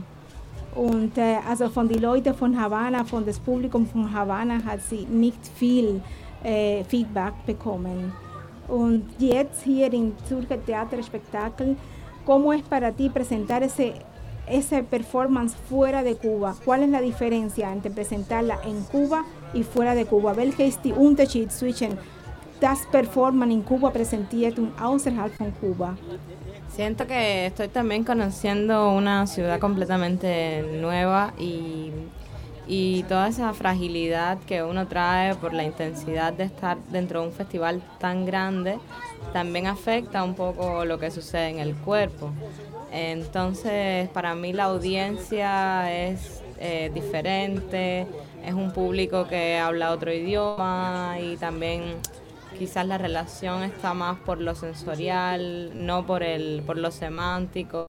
Und 0.76 1.12
also 1.48 1.70
von 1.70 1.88
den 1.88 2.02
Leuten 2.02 2.34
von 2.34 2.60
Havanna, 2.60 3.04
von 3.04 3.24
das 3.24 3.38
Publikum 3.40 3.86
von 3.86 4.12
Havanna 4.12 4.56
hat 4.66 4.82
sie 4.82 5.06
nicht 5.06 5.38
viel 5.56 6.02
Feedback 6.88 7.34
bekommen. 7.46 8.12
Und 8.68 9.06
jetzt 9.20 9.62
hier 9.62 9.94
im 9.94 10.14
Zürcher 10.28 10.58
Theaterspektakel, 10.66 11.76
¿cómo 12.26 12.54
es 12.54 12.64
para 12.64 12.92
ti 12.92 13.10
presentar 13.10 13.64
ese 13.64 13.94
ese 14.48 14.84
performance 14.84 15.56
fuera 15.70 16.04
de 16.04 16.16
Cuba? 16.16 16.56
¿Cuál 16.66 16.84
es 16.84 16.90
la 16.90 17.02
diferencia 17.02 17.72
entre 17.72 17.92
presentarla 17.92 18.60
en 18.66 18.84
Cuba 18.84 19.24
y 19.54 19.64
fuera 19.64 19.96
de 19.96 20.06
Cuba? 20.06 20.34
Welche 20.34 20.66
ist 20.66 20.84
die 20.84 20.92
Unterschied 20.92 21.50
zwischen 21.52 21.98
das 22.60 22.86
Performance 22.92 23.54
in 23.54 23.64
Kuba 23.64 23.92
präsentiert 23.92 24.60
und 24.60 24.74
außerhalb 24.80 25.34
von 25.34 25.52
Kuba? 25.62 25.96
Siento 26.76 27.06
que 27.06 27.46
estoy 27.46 27.68
también 27.68 28.04
conociendo 28.04 28.92
una 28.92 29.28
ciudad 29.28 29.60
completamente 29.60 30.64
nueva 30.82 31.34
y, 31.38 31.92
y 32.68 33.04
toda 33.04 33.28
esa 33.28 33.54
fragilidad 33.54 34.40
que 34.40 34.64
uno 34.64 34.88
trae 34.88 35.36
por 35.36 35.54
la 35.54 35.64
intensidad 35.64 36.34
de 36.34 36.46
estar 36.46 36.78
dentro 36.90 37.22
de 37.22 37.28
un 37.28 37.34
festival 37.34 37.82
tan 38.00 38.26
grande 38.26 38.80
también 39.34 39.68
afecta 39.68 40.24
un 40.24 40.36
poco 40.36 40.86
lo 40.86 41.00
que 41.00 41.12
sucede 41.12 41.50
en 41.50 41.60
el 41.60 41.76
cuerpo. 41.76 42.32
Entonces, 42.92 44.08
para 44.10 44.36
mí 44.36 44.54
la 44.54 44.66
audiencia 44.66 45.92
es 45.92 46.44
eh, 46.60 46.92
diferente, 46.94 48.08
es 48.46 48.54
un 48.54 48.72
público 48.72 49.28
que 49.28 49.58
habla 49.58 49.92
otro 49.92 50.14
idioma 50.14 51.18
y 51.20 51.36
también 51.38 51.82
quizás 52.58 52.86
la 52.86 52.98
relación 52.98 53.64
está 53.64 53.94
más 53.94 54.20
por 54.20 54.40
lo 54.40 54.54
sensorial, 54.54 55.72
no 55.86 56.06
por 56.06 56.24
el 56.24 56.62
por 56.66 56.78
lo 56.78 56.92
semántico, 56.92 57.88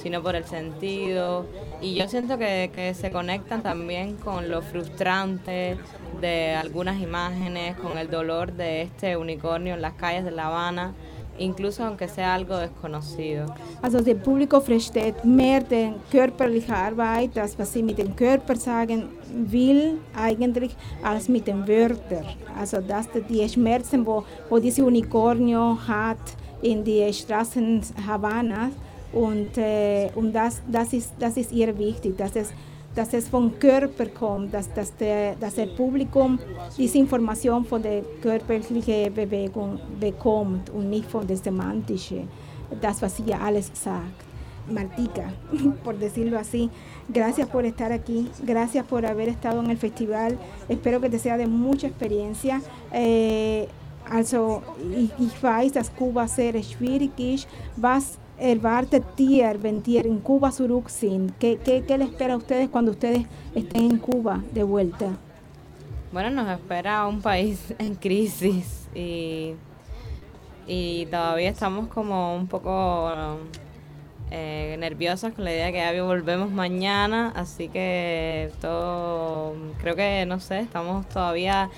sino 0.00 0.22
por 0.24 0.34
el 0.34 0.44
sentido. 0.44 1.46
Y 1.80 1.94
yo 1.94 2.08
siento 2.08 2.36
que, 2.36 2.70
que 2.74 2.94
se 2.94 3.12
conectan 3.12 3.62
también 3.62 4.16
con 4.16 4.50
lo 4.50 4.60
frustrante 4.60 5.78
de 6.20 6.54
algunas 6.54 7.00
imágenes, 7.00 7.76
con 7.76 7.96
el 7.96 8.10
dolor 8.10 8.52
de 8.52 8.82
este 8.82 9.16
unicornio 9.16 9.74
en 9.74 9.82
las 9.82 9.94
calles 9.94 10.24
de 10.24 10.30
La 10.30 10.48
Habana 10.48 10.94
incluso 11.36 11.84
aunque 11.84 12.06
sea 12.06 12.32
algo 12.32 12.56
desconocido. 12.56 13.46
Also 13.82 14.00
der 14.00 14.14
Publikum 14.14 14.62
versteht 14.62 15.24
mehr 15.24 15.64
die 15.64 15.92
körperliche 16.12 16.72
Arbeit, 16.72 17.34
das 17.34 17.58
was 17.58 17.72
sie 17.72 17.82
mit 17.82 17.98
dem 17.98 18.14
Körper 18.14 18.54
sagen 18.54 19.08
will 19.32 19.98
eigentlich, 20.14 20.76
als 21.02 21.28
mit 21.28 21.48
den 21.48 21.66
Wörtern. 21.66 22.24
Also 22.56 22.80
dass 22.80 23.08
die 23.28 23.48
Schmerzen, 23.48 24.06
wo, 24.06 24.24
wo 24.48 24.60
diese 24.60 24.84
Unicornio 24.84 25.76
hat 25.88 26.36
in 26.62 26.84
die 26.84 27.12
Straßen 27.12 27.82
Havanna 28.06 28.70
und, 29.14 29.56
äh, 29.56 30.10
und 30.14 30.32
das, 30.32 30.62
das, 30.70 30.92
ist, 30.92 31.12
das 31.18 31.36
ist 31.36 31.52
ihr 31.52 31.76
wichtig, 31.78 32.16
dass 32.16 32.36
es 32.36 32.52
dass 32.94 33.12
es 33.12 33.28
vom 33.28 33.58
Körper 33.58 34.06
kommt, 34.06 34.54
dass, 34.54 34.72
dass, 34.72 34.96
der, 34.96 35.34
dass 35.34 35.56
der 35.56 35.66
Publikum 35.66 36.38
diese 36.78 36.98
Information 36.98 37.64
von 37.64 37.82
der 37.82 38.02
körperlichen 38.22 39.12
Bewegung 39.12 39.80
bekommt 39.98 40.70
und 40.70 40.90
nicht 40.90 41.10
von 41.10 41.26
der 41.26 41.36
semantischen, 41.36 42.28
das, 42.80 43.02
was 43.02 43.16
sie 43.16 43.34
alles 43.34 43.70
sagt. 43.74 44.24
Martica, 44.70 45.24
por 45.84 45.98
decirlo 45.98 46.38
así. 46.38 46.70
Gracias 47.08 47.48
por 47.48 47.66
estar 47.66 47.92
aquí, 47.92 48.30
gracias 48.46 48.86
por 48.86 49.04
haber 49.04 49.28
estado 49.28 49.60
en 49.60 49.70
el 49.70 49.76
festival. 49.76 50.38
Espero 50.68 51.00
que 51.00 51.10
te 51.10 51.18
sea 51.18 51.36
de 51.36 51.46
mucha 51.46 51.88
experiencia. 51.88 52.62
Eh, 52.92 53.68
also, 54.10 54.62
ich, 54.96 55.10
ich 55.18 55.42
weiß, 55.42 55.72
dass 55.72 55.90
Kuba 55.90 56.28
sehr 56.28 56.62
schwierig 56.62 57.12
ist. 57.18 57.48
Was 57.76 58.18
erwartet 58.38 59.04
ihr, 59.18 59.62
wenn 59.62 59.82
ihr 59.86 60.06
en 60.06 60.20
Cuba 60.20 60.50
sind? 60.50 61.32
¿Qué, 61.38 61.58
qué, 61.64 61.84
¿Qué 61.84 61.98
les 61.98 62.08
espera 62.08 62.34
a 62.34 62.36
ustedes 62.36 62.68
cuando 62.68 62.90
ustedes 62.90 63.26
estén 63.54 63.90
en 63.92 63.98
Cuba 63.98 64.42
de 64.52 64.62
vuelta? 64.62 65.16
Bueno, 66.12 66.30
nos 66.30 66.48
espera 66.48 67.06
un 67.06 67.20
país 67.20 67.74
en 67.78 67.94
crisis 67.94 68.88
y, 68.94 69.54
y 70.66 71.06
todavía 71.06 71.50
estamos 71.50 71.88
como 71.88 72.36
un 72.36 72.46
poco 72.46 73.10
eh, 74.30 74.76
nerviosas 74.78 75.32
con 75.32 75.44
la 75.44 75.52
idea 75.52 75.66
de 75.66 75.72
que 75.72 75.78
ya 75.78 76.02
volvemos 76.02 76.50
mañana, 76.50 77.32
así 77.36 77.68
que 77.68 78.50
todo, 78.60 79.54
creo 79.80 79.94
que, 79.94 80.24
no 80.26 80.40
sé, 80.40 80.60
estamos 80.60 81.08
todavía, 81.08 81.70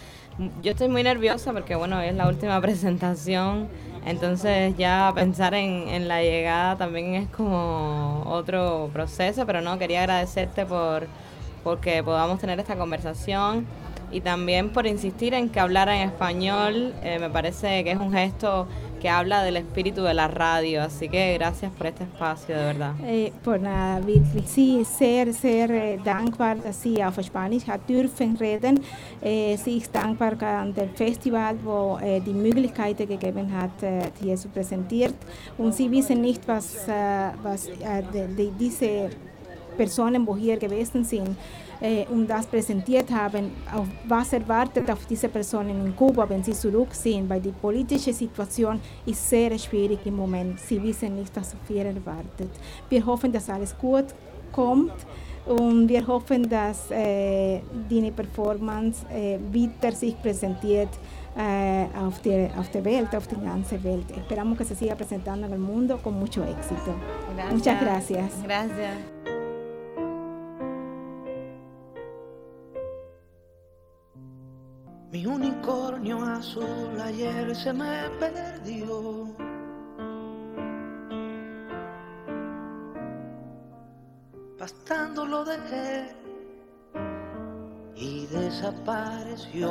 yo 0.63 0.73
estoy 0.73 0.89
muy 0.89 1.03
nerviosa 1.03 1.53
porque 1.53 1.75
bueno, 1.75 2.01
es 2.01 2.15
la 2.15 2.29
última 2.29 2.61
presentación 2.63 3.69
entonces 4.07 4.77
ya 4.77 5.11
pensar 5.17 5.53
en, 5.55 5.89
en, 5.89 6.07
la 6.07 6.23
llegada 6.23 6.77
también 6.77 7.17
es 7.17 7.29
como 7.29 8.23
otro 8.25 8.89
proceso, 8.93 9.45
pero 9.47 9.61
no, 9.61 9.81
quería 9.81 10.03
agradecerte 10.03 10.65
por 10.65 11.09
porque 11.65 12.05
podamos 12.05 12.39
tener 12.39 12.61
esta 12.61 12.77
conversación 12.77 13.67
y 14.13 14.21
también 14.21 14.71
por 14.71 14.87
insistir 14.87 15.35
en 15.35 15.49
que 15.49 15.59
hablara 15.59 16.01
en 16.01 16.09
español. 16.09 16.95
Eh, 17.03 17.19
me 17.19 17.29
parece 17.29 17.83
que 17.83 17.91
es 17.91 17.99
un 17.99 18.13
gesto 18.13 18.69
que 19.01 19.09
habla 19.09 19.43
del 19.43 19.57
espíritu 19.57 20.03
de 20.03 20.15
la 20.15 20.29
radio. 20.29 20.83
Así 20.83 21.09
que 21.09 21.35
gracias 21.35 21.73
por 21.73 21.87
este 21.87 22.05
espacio, 22.05 22.57
de 22.57 22.65
verdad. 22.65 22.93
Eh, 23.05 23.33
por 23.45 23.61
nada, 23.61 24.01
wirklich. 24.01 24.47
Sí, 24.47 24.85
sehr, 24.85 25.33
sehr 25.33 25.71
äh, 25.71 25.99
dankbar, 26.03 26.59
Sie 26.73 27.03
auf 27.03 27.19
Spanisch 27.23 27.67
hat 27.67 27.89
dürfen 27.89 28.37
reden. 28.37 28.81
Äh, 29.23 29.57
sie 29.57 29.83
dankbar 29.93 30.41
an 30.43 30.75
dem 30.75 30.91
Festival, 30.95 31.57
wo 31.63 31.99
äh, 32.03 32.21
die 32.21 32.33
Möglichkeit 32.33 32.99
gegeben 32.99 33.53
hat, 33.53 33.83
äh, 33.83 34.11
hier 34.21 34.37
zu 34.37 34.49
präsentieren. 34.49 35.15
Und 35.59 35.75
Sie 35.75 35.91
wissen 35.91 36.21
nicht, 36.21 36.47
was, 36.47 36.89
äh, 36.89 37.31
was 37.43 37.67
die, 37.67 38.35
die, 38.37 38.51
diese 38.59 39.11
Personen, 39.77 40.27
wo 40.27 40.37
hier 40.37 40.57
gewesen 40.57 41.05
sind, 41.05 41.37
äh, 41.81 42.05
und 42.07 42.27
das 42.29 42.47
präsentiert 42.47 43.11
haben, 43.11 43.51
auf 43.75 43.87
was 44.07 44.33
erwartet 44.33 44.91
auf 44.91 45.07
diese 45.07 45.29
Personen 45.29 45.87
in 45.87 45.97
Kuba, 45.97 46.29
wenn 46.29 46.43
sie 46.43 46.53
zurück 46.53 46.95
sind, 46.95 47.29
weil 47.29 47.41
die 47.41 47.53
politische 47.53 48.13
Situation 48.13 48.81
ist 49.05 49.29
sehr 49.29 49.59
schwierig 49.59 49.99
im 50.05 50.17
Moment. 50.17 50.61
Sie 50.61 50.83
wissen 50.83 51.17
nicht, 51.17 51.35
was 51.37 51.55
auf 51.55 51.71
ihr 51.71 51.85
erwartet. 51.85 52.51
Wir 52.89 53.05
hoffen, 53.05 53.33
dass 53.33 53.49
alles 53.51 53.77
gut 53.77 54.07
kommt. 54.53 54.95
Und 55.47 55.89
wir 55.89 56.05
hoffen, 56.05 56.49
dass 56.49 56.91
äh, 56.91 57.61
die 57.89 58.11
Performance 58.11 59.07
äh, 59.09 59.39
weiter 59.53 59.95
sich 59.95 60.21
präsentiert 60.21 60.89
auf, 62.01 62.23
der, 62.23 62.49
auf 62.59 62.71
der 62.71 62.83
Welt, 62.83 63.15
auf 63.15 63.27
die 63.27 63.37
ganze 63.37 63.85
Welt. 63.85 64.11
Esperamos 64.17 64.57
que 64.57 64.65
se 64.65 64.75
siga 64.75 64.95
presentando 64.95 65.47
en 65.47 65.53
el 65.53 65.59
mundo 65.59 65.99
con 66.03 66.19
mucho 66.19 66.43
éxito. 66.43 66.95
Gracias. 67.35 67.53
Muchas 67.53 67.81
gracias. 67.83 68.31
Gracias. 68.43 69.36
Mi 75.13 75.25
unicornio 75.25 76.21
azul 76.23 77.01
ayer 77.01 77.55
se 77.55 77.73
me 77.73 78.11
perdió. 78.19 79.29
Bastando 84.59 85.25
lo 85.25 85.45
dejé 85.45 86.15
y 87.95 88.27
desapareció. 88.27 89.71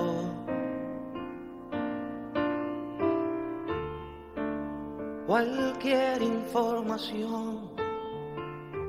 Cualquier 5.28 6.21
información, 6.21 7.71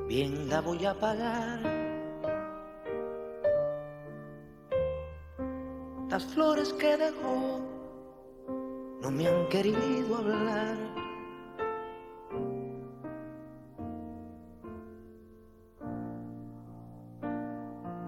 bien 0.06 0.48
la 0.48 0.60
voy 0.60 0.84
a 0.84 0.94
pagar. 0.94 1.75
Las 6.08 6.24
flores 6.24 6.72
que 6.74 6.96
dejó 6.96 7.60
no 9.02 9.10
me 9.10 9.26
han 9.26 9.48
querido 9.48 10.16
hablar. 10.16 10.76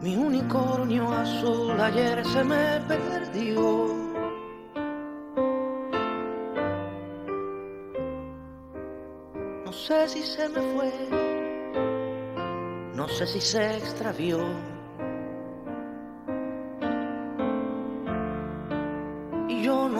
Mi 0.00 0.16
unicornio 0.16 1.11
azul 1.11 1.80
ayer 1.80 2.24
se 2.24 2.44
me 2.44 2.80
perdió. 2.87 3.88
No 9.64 9.72
sé 9.72 10.08
si 10.08 10.22
se 10.22 10.48
me 10.48 10.61
fue, 10.72 10.92
no 12.94 13.08
sé 13.08 13.26
si 13.26 13.40
se 13.40 13.76
extravió. 13.76 14.78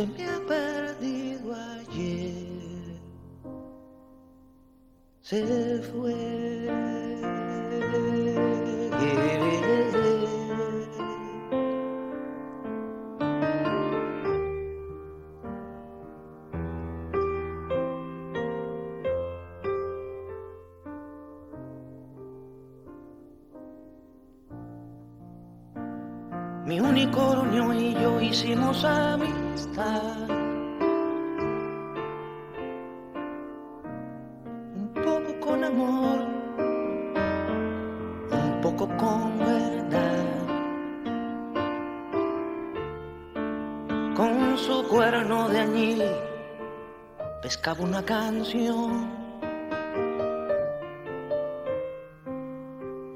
Se 0.00 0.06
me 0.06 0.24
ha 0.24 0.40
perdido 0.46 1.54
ayer 1.54 3.00
se 5.20 5.82
fue. 5.92 6.29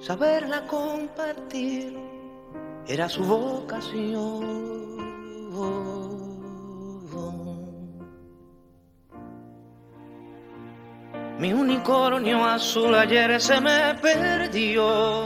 Saberla 0.01 0.67
compartir 0.67 1.99
era 2.87 3.09
su 3.09 3.25
vocación. 3.25 4.65
Mi 11.39 11.53
unicornio 11.53 12.45
azul 12.45 12.95
ayer 12.95 13.41
se 13.41 13.61
me 13.63 13.95
perdió. 14.03 15.25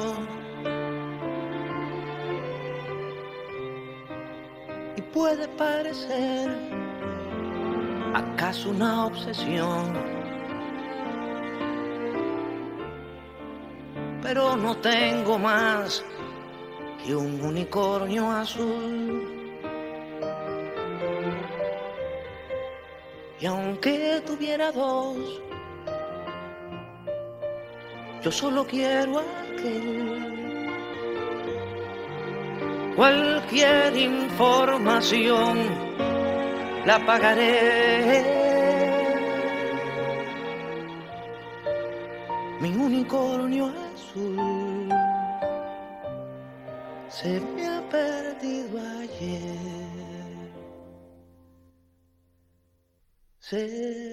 Y 4.97 5.03
puede 5.13 5.49
parecer 5.49 6.88
acaso 8.19 8.71
una 8.71 9.07
obsesión. 9.07 9.93
Pero 14.23 14.57
no 14.57 14.77
tengo 14.79 15.39
más 15.39 16.05
que 17.05 17.15
un 17.15 17.41
unicornio 17.41 18.31
azul. 18.31 19.35
Y 23.41 23.47
aunque 23.47 24.21
tuviera 24.27 24.73
dos, 24.73 25.41
yo 28.23 28.33
solo 28.33 28.67
quiero 28.67 29.21
aquel. 29.21 30.27
Cualquier 32.97 33.97
información 33.97 35.88
la 36.89 36.99
pagaré. 37.05 37.55
Mi 42.61 42.71
unicornio 42.89 43.67
azul 43.89 44.89
se 47.17 47.41
me 47.55 47.63
ha 47.73 47.81
perdido 47.97 48.75
ayer. 49.03 50.49
Se 53.49 54.08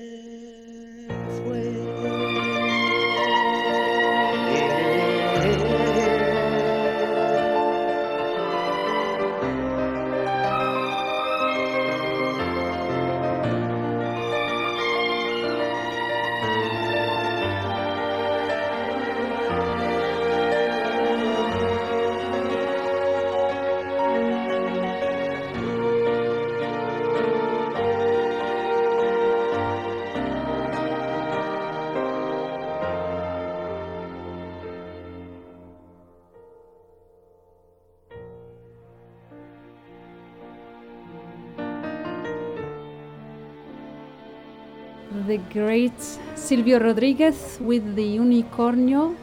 great 45.52 46.00
Silvio 46.36 46.80
Rodriguez 46.80 47.58
with 47.62 47.96
the 47.96 48.18
unicornio, 48.18 49.16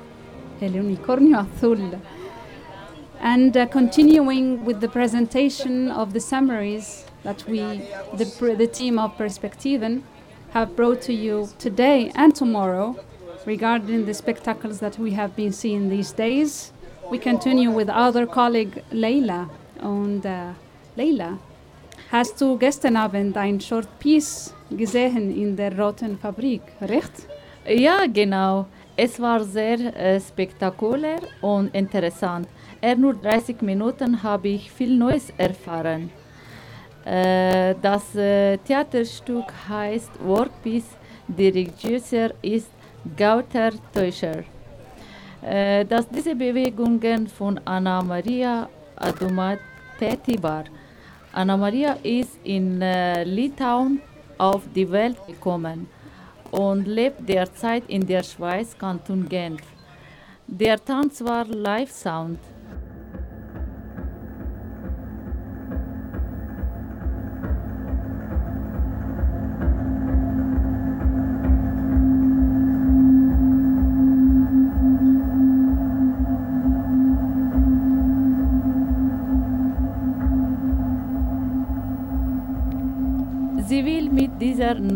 el 0.60 0.72
unicornio 0.72 1.38
azul. 1.40 2.00
And 3.20 3.56
uh, 3.56 3.66
continuing 3.66 4.64
with 4.64 4.80
the 4.80 4.88
presentation 4.88 5.90
of 5.90 6.12
the 6.12 6.20
summaries 6.20 7.04
that 7.22 7.44
we, 7.46 7.58
the, 8.14 8.54
the 8.58 8.66
team 8.66 8.98
of 8.98 9.16
Perspectiven, 9.16 10.02
have 10.52 10.74
brought 10.76 11.00
to 11.02 11.12
you 11.12 11.48
today 11.58 12.10
and 12.14 12.34
tomorrow 12.34 12.96
regarding 13.46 14.06
the 14.06 14.14
spectacles 14.14 14.80
that 14.80 14.98
we 14.98 15.12
have 15.12 15.34
been 15.36 15.52
seeing 15.52 15.88
these 15.88 16.12
days. 16.12 16.72
We 17.10 17.18
continue 17.18 17.70
with 17.70 17.88
our 17.88 18.26
colleague 18.26 18.82
Leila. 18.90 19.48
and 19.82 20.24
uh, 20.24 20.52
Leila, 20.96 21.38
hast 22.12 22.38
du 22.40 22.58
gestern 22.58 22.96
Abend 22.96 23.36
ein 23.38 23.58
Short 23.58 23.88
Piece 23.98 24.54
gesehen 24.70 25.34
in 25.34 25.56
der 25.56 25.76
Roten 25.78 26.18
Fabrik, 26.18 26.60
recht? 26.82 27.26
Ja, 27.66 28.04
genau. 28.06 28.66
Es 28.94 29.18
war 29.18 29.42
sehr 29.42 29.78
äh, 29.96 30.20
spektakulär 30.20 31.20
und 31.40 31.74
interessant. 31.74 32.46
Er 32.82 32.96
nur 32.96 33.14
30 33.14 33.62
Minuten 33.62 34.22
habe 34.22 34.48
ich 34.48 34.70
viel 34.70 34.94
Neues 34.94 35.32
erfahren. 35.38 36.10
Äh, 37.04 37.74
das 37.80 38.14
äh, 38.14 38.58
Theaterstück 38.58 39.46
heißt 39.68 40.10
Workpiece. 40.22 40.96
Der 41.26 41.54
Regisseur 41.54 42.34
ist 42.42 42.70
Gauter 43.16 43.70
Teuscher. 43.94 44.44
Äh, 45.40 45.86
dass 45.86 46.06
diese 46.08 46.34
Bewegungen 46.34 47.26
von 47.26 47.58
Anna 47.64 48.02
Maria 48.02 48.68
Adumateti 48.96 50.42
war. 50.42 50.64
Anna 51.34 51.56
Maria 51.56 51.96
ist 52.02 52.38
in 52.44 52.82
äh, 52.82 53.24
Litauen 53.24 54.02
auf 54.36 54.62
die 54.74 54.90
Welt 54.90 55.16
gekommen 55.26 55.88
und 56.50 56.86
lebt 56.86 57.26
derzeit 57.26 57.84
in 57.88 58.06
der 58.06 58.22
Schweiz, 58.22 58.76
Kanton 58.76 59.26
Genf. 59.26 59.62
Der 60.46 60.76
Tanz 60.84 61.24
war 61.24 61.46
Live-Sound. 61.46 62.38
Sie 62.38 62.51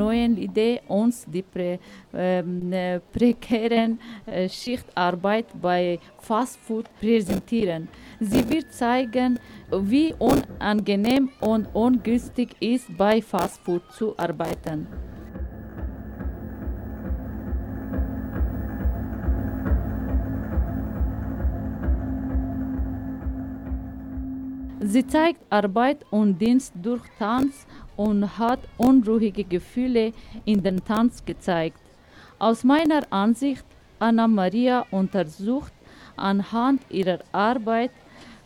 neuen 0.07 0.37
Idee 0.37 0.81
uns 0.89 1.25
die 1.27 1.43
prä, 1.43 1.79
ähm, 2.15 2.73
äh, 2.73 3.01
prekären 3.01 3.99
äh, 4.27 4.49
Schichtarbeit 4.49 5.47
bei 5.61 5.99
Fastfood 6.19 6.87
präsentieren. 7.01 7.89
Sie 8.21 8.49
wird 8.49 8.73
zeigen, 8.73 9.39
wie 9.71 10.15
unangenehm 10.19 11.31
und 11.41 11.69
ungünstig 11.75 12.49
ist, 12.61 12.87
bei 12.97 13.21
Fastfood 13.21 13.83
zu 13.93 14.15
arbeiten. 14.17 14.87
Sie 24.87 25.05
zeigt 25.05 25.41
Arbeit 25.51 26.05
und 26.11 26.39
Dienst 26.41 26.73
durch 26.81 27.03
Tanz 27.19 27.67
und 27.97 28.39
hat 28.39 28.61
unruhige 28.77 29.45
Gefühle 29.45 30.13
in 30.45 30.63
den 30.63 30.85
Tanz 30.85 31.25
gezeigt. 31.25 31.81
Aus 32.39 32.65
meiner 32.65 33.03
Ansicht, 33.11 33.65
Anna 33.99 34.29
Maria 34.29 34.85
untersucht 34.91 35.73
anhand 36.17 36.83
ihrer 36.91 37.21
Arbeit 37.33 37.91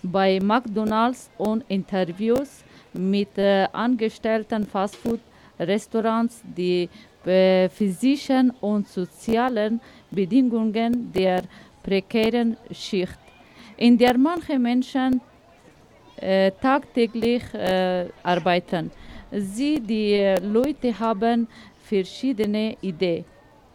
bei 0.03 0.39
McDonald's 0.41 1.31
und 1.39 1.65
Interviews 1.69 2.65
mit 2.93 3.37
äh, 3.37 3.67
Angestellten 3.73 4.67
Fastfood-Restaurants 4.67 6.43
die 6.57 6.89
äh, 7.27 7.69
physischen 7.69 8.51
und 8.61 8.89
sozialen 8.89 9.81
Bedingungen 10.11 11.13
der 11.13 11.43
prekären 11.83 12.57
Schicht, 12.71 13.19
in 13.77 13.99
der 13.99 14.17
manche 14.17 14.59
Menschen 14.59 15.21
äh, 16.17 16.51
tagtäglich 16.61 17.43
äh, 17.55 18.07
arbeiten. 18.23 18.91
Sie, 19.33 19.81
die 19.81 20.35
Leute 20.43 20.99
haben 20.99 21.47
verschiedene 21.85 22.77
Ideen. 22.81 23.25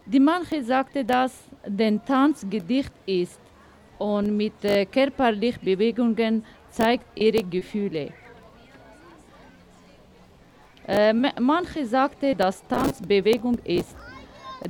Die 0.04 0.20
manche 0.20 0.62
sagte, 0.62 1.04
dass 1.04 1.32
den 1.66 2.04
Tanz 2.04 2.46
Gedicht 2.48 2.92
ist 3.06 3.40
und 3.98 4.36
mit 4.36 4.62
äh, 4.64 4.84
körperlichen 4.84 5.64
Bewegungen 5.64 6.44
zeigt 6.70 7.06
ihre 7.18 7.42
Gefühle. 7.42 8.10
Äh, 10.86 11.12
ma- 11.12 11.32
manche 11.40 11.84
sagte, 11.86 12.36
dass 12.36 12.64
Tanz 12.68 13.00
Bewegung 13.00 13.58
ist. 13.64 13.96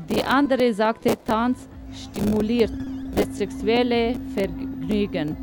Die 0.09 0.22
andere 0.22 0.72
sagte, 0.72 1.16
Tanz 1.25 1.68
stimuliert 1.92 2.72
das 3.14 3.37
sexuelle 3.37 4.14
Vergnügen. 4.35 5.37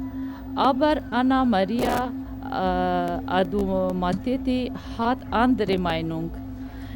Aber 0.56 1.02
Anna 1.12 1.46
Maria 1.46 2.12
äh, 2.44 3.30
Adumateti 3.30 4.72
hat 4.98 5.20
andere 5.32 5.78
Meinung. 5.78 6.32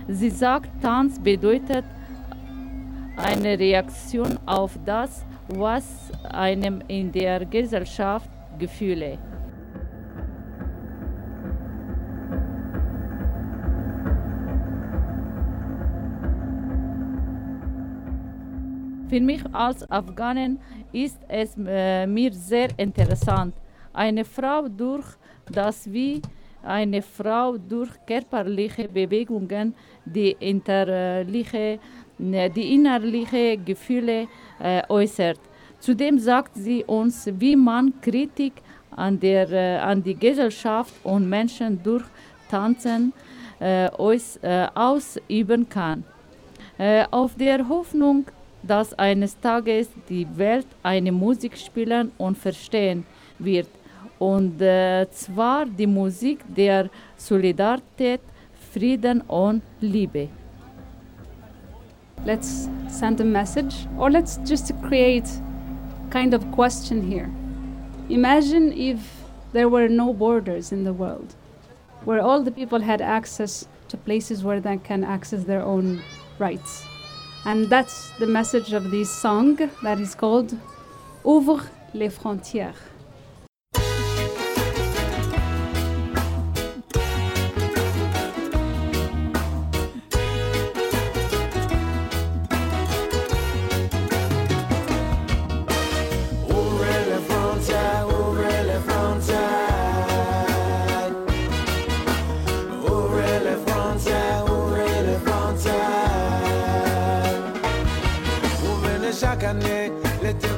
Sie 0.07 0.29
sagt, 0.29 0.69
Tanz 0.81 1.19
bedeutet 1.19 1.85
eine 3.17 3.57
Reaktion 3.57 4.37
auf 4.45 4.77
das, 4.85 5.25
was 5.47 6.11
einem 6.29 6.81
in 6.87 7.11
der 7.11 7.45
Gesellschaft 7.45 8.29
Gefühle. 8.57 9.17
Für 19.09 19.21
mich 19.21 19.41
als 19.53 19.89
Afghanen 19.89 20.59
ist 20.91 21.19
es 21.29 21.55
äh, 21.65 22.05
mir 22.05 22.33
sehr 22.33 22.67
interessant, 22.77 23.55
eine 23.93 24.25
Frau 24.25 24.67
durch 24.67 25.05
das 25.51 25.91
wie 25.91 26.21
eine 26.63 27.01
Frau 27.01 27.57
durch 27.57 27.89
körperliche 28.05 28.87
Bewegungen 28.87 29.73
die, 30.05 30.35
interliche, 30.39 31.79
ne, 32.17 32.49
die 32.49 32.73
innerliche 32.73 33.57
Gefühle 33.57 34.27
äh, 34.59 34.81
äußert. 34.89 35.39
Zudem 35.79 36.19
sagt 36.19 36.55
sie 36.55 36.83
uns, 36.83 37.29
wie 37.39 37.55
man 37.55 37.93
Kritik 38.01 38.53
an, 38.95 39.19
der, 39.19 39.49
äh, 39.51 39.77
an 39.77 40.03
die 40.03 40.15
Gesellschaft 40.15 40.93
und 41.03 41.29
Menschen 41.29 41.81
durch 41.81 42.03
Tanzen 42.49 43.13
äh, 43.59 43.85
äh, 43.85 44.67
ausüben 44.75 45.67
kann. 45.69 46.03
Auf 47.09 47.33
der 47.35 47.67
Hoffnung, 47.67 48.25
dass 48.61 48.93
eines 48.99 49.39
Tages 49.39 49.89
die 50.07 50.27
Welt 50.37 50.67
eine 50.83 51.11
Musik 51.11 51.57
spielen 51.57 52.11
und 52.19 52.37
verstehen 52.37 53.03
wird. 53.39 53.67
Und 54.19 54.61
äh, 54.61 55.07
zwar 55.11 55.65
die 55.65 55.87
Musik 55.87 56.39
der 56.47 56.89
Solidarität, 57.15 58.21
Frieden 58.73 59.21
und 59.21 59.61
Liebe. 59.79 60.29
Let's 62.25 62.69
send 62.89 63.21
a 63.21 63.23
message, 63.23 63.87
or 63.97 64.09
let's 64.09 64.39
just 64.45 64.73
create 64.81 65.29
kind 66.09 66.33
of 66.33 66.43
question 66.51 67.01
here. 67.01 67.29
Imagine 68.09 68.71
if 68.71 68.99
there 69.53 69.69
were 69.69 69.87
no 69.87 70.13
borders 70.13 70.71
in 70.71 70.83
the 70.83 70.93
world, 70.93 71.35
where 72.05 72.21
all 72.21 72.43
the 72.43 72.51
people 72.51 72.79
had 72.79 73.01
access 73.01 73.67
to 73.89 73.97
places 73.97 74.43
where 74.43 74.59
they 74.59 74.77
can 74.77 75.03
access 75.03 75.43
their 75.43 75.61
own 75.61 76.01
rights. 76.39 76.85
And 77.45 77.69
that's 77.69 78.11
the 78.19 78.27
message 78.27 78.73
of 78.73 78.91
this 78.91 79.09
song 79.09 79.57
that 79.83 79.99
is 79.99 80.15
called 80.15 80.53
Ouvre 81.23 81.63
les 81.93 82.09
frontières. 82.09 82.75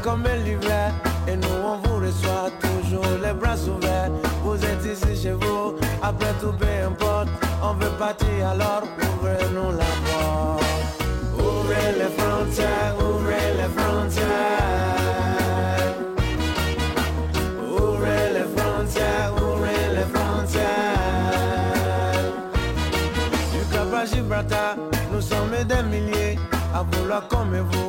Comme. 0.10 0.26
Et 1.28 1.36
nous 1.36 1.60
on 1.63 1.78
vous 1.78 1.98
reçoit 2.06 2.50
toujours 2.60 3.06
les 3.24 3.34
bras 3.34 3.56
ouverts. 3.67 4.12
Vous 4.43 4.56
êtes 4.56 4.86
ici 4.86 5.22
chez 5.22 5.34
vous, 5.34 5.76
après 6.02 6.34
tout 6.41 6.54
peu 6.54 6.65
importe. 6.88 7.30
On 7.62 7.74
veut 7.74 7.91
partir 8.00 8.48
alors, 8.52 8.84
ouvrez-nous 8.98 9.72
la 9.72 9.91
porte. 10.06 10.63
Ouvrez 11.38 11.91
les 12.02 12.12
frontières, 12.17 12.95
ouvrez 13.00 13.54
les 13.60 13.69
frontières. 13.78 14.28
Ouvrez 17.62 18.26
les 18.34 18.48
frontières, 18.58 19.32
ouvrez 19.38 19.84
les 19.95 20.08
frontières. 20.13 20.69
Du 23.54 23.62
Cap 23.72 23.93
à 23.93 24.06
Gibraltar, 24.06 24.76
nous 25.13 25.22
sommes 25.22 25.63
des 25.67 25.84
milliers 25.84 26.39
à 26.74 26.84
vouloir 26.84 27.28
comme 27.28 27.56
vous 27.72 27.88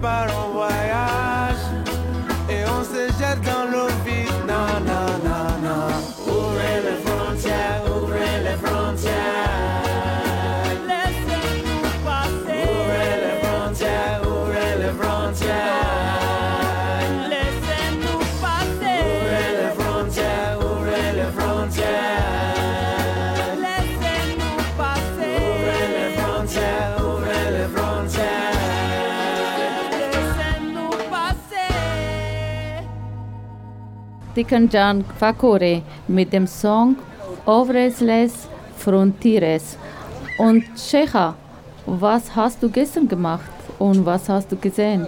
part 0.00 0.30
on 0.30 0.73
Tikanjan 34.34 35.04
Fakore 35.18 35.82
mit 36.08 36.32
dem 36.32 36.46
Song 36.46 36.96
Ovres 37.46 38.00
les 38.00 38.48
Frontires. 38.76 39.76
Und 40.38 40.64
Shecha, 40.76 41.34
was 41.86 42.34
hast 42.34 42.62
du 42.62 42.68
gestern 42.68 43.06
gemacht 43.08 43.50
und 43.78 44.04
was 44.04 44.28
hast 44.28 44.50
du 44.50 44.56
gesehen? 44.56 45.06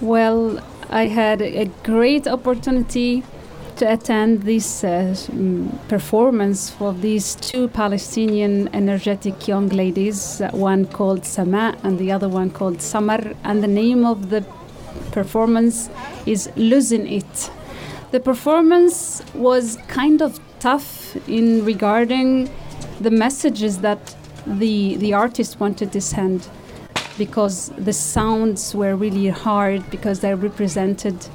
Well, 0.00 0.60
I 0.90 1.06
had 1.08 1.40
a 1.42 1.66
great 1.84 2.26
opportunity 2.26 3.22
to 3.76 3.86
attend 3.86 4.44
this 4.44 4.82
uh, 4.82 5.14
performance 5.88 6.74
of 6.80 7.00
these 7.00 7.36
two 7.36 7.68
Palestinian 7.68 8.68
energetic 8.74 9.46
young 9.46 9.68
ladies, 9.68 10.42
one 10.52 10.84
called 10.86 11.24
Sama 11.24 11.74
and 11.84 11.98
the 11.98 12.12
other 12.12 12.28
one 12.28 12.50
called 12.50 12.82
Samar. 12.82 13.20
And 13.44 13.62
the 13.62 13.68
name 13.68 14.04
of 14.04 14.30
the 14.30 14.44
performance 15.12 15.88
is 16.26 16.50
Losing 16.56 17.06
It. 17.06 17.27
The 18.10 18.20
performance 18.20 19.22
was 19.34 19.76
kind 19.88 20.22
of 20.22 20.40
tough 20.60 21.16
in 21.28 21.64
regarding 21.64 22.50
the 23.00 23.10
messages 23.10 23.78
that 23.80 24.16
the, 24.46 24.96
the 24.96 25.12
artist 25.12 25.60
wanted 25.60 25.92
to 25.92 26.00
send 26.00 26.48
because 27.18 27.68
the 27.76 27.92
sounds 27.92 28.74
were 28.74 28.96
really 28.96 29.28
hard 29.28 29.88
because 29.90 30.20
they 30.20 30.34
represented 30.34 31.26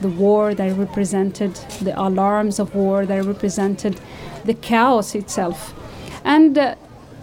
the 0.00 0.08
war, 0.08 0.54
they 0.54 0.72
represented 0.72 1.54
the 1.82 1.98
alarms 2.00 2.58
of 2.58 2.74
war, 2.74 3.04
they 3.04 3.20
represented 3.20 4.00
the 4.44 4.54
chaos 4.54 5.14
itself. 5.14 5.74
And 6.24 6.56
uh, 6.56 6.74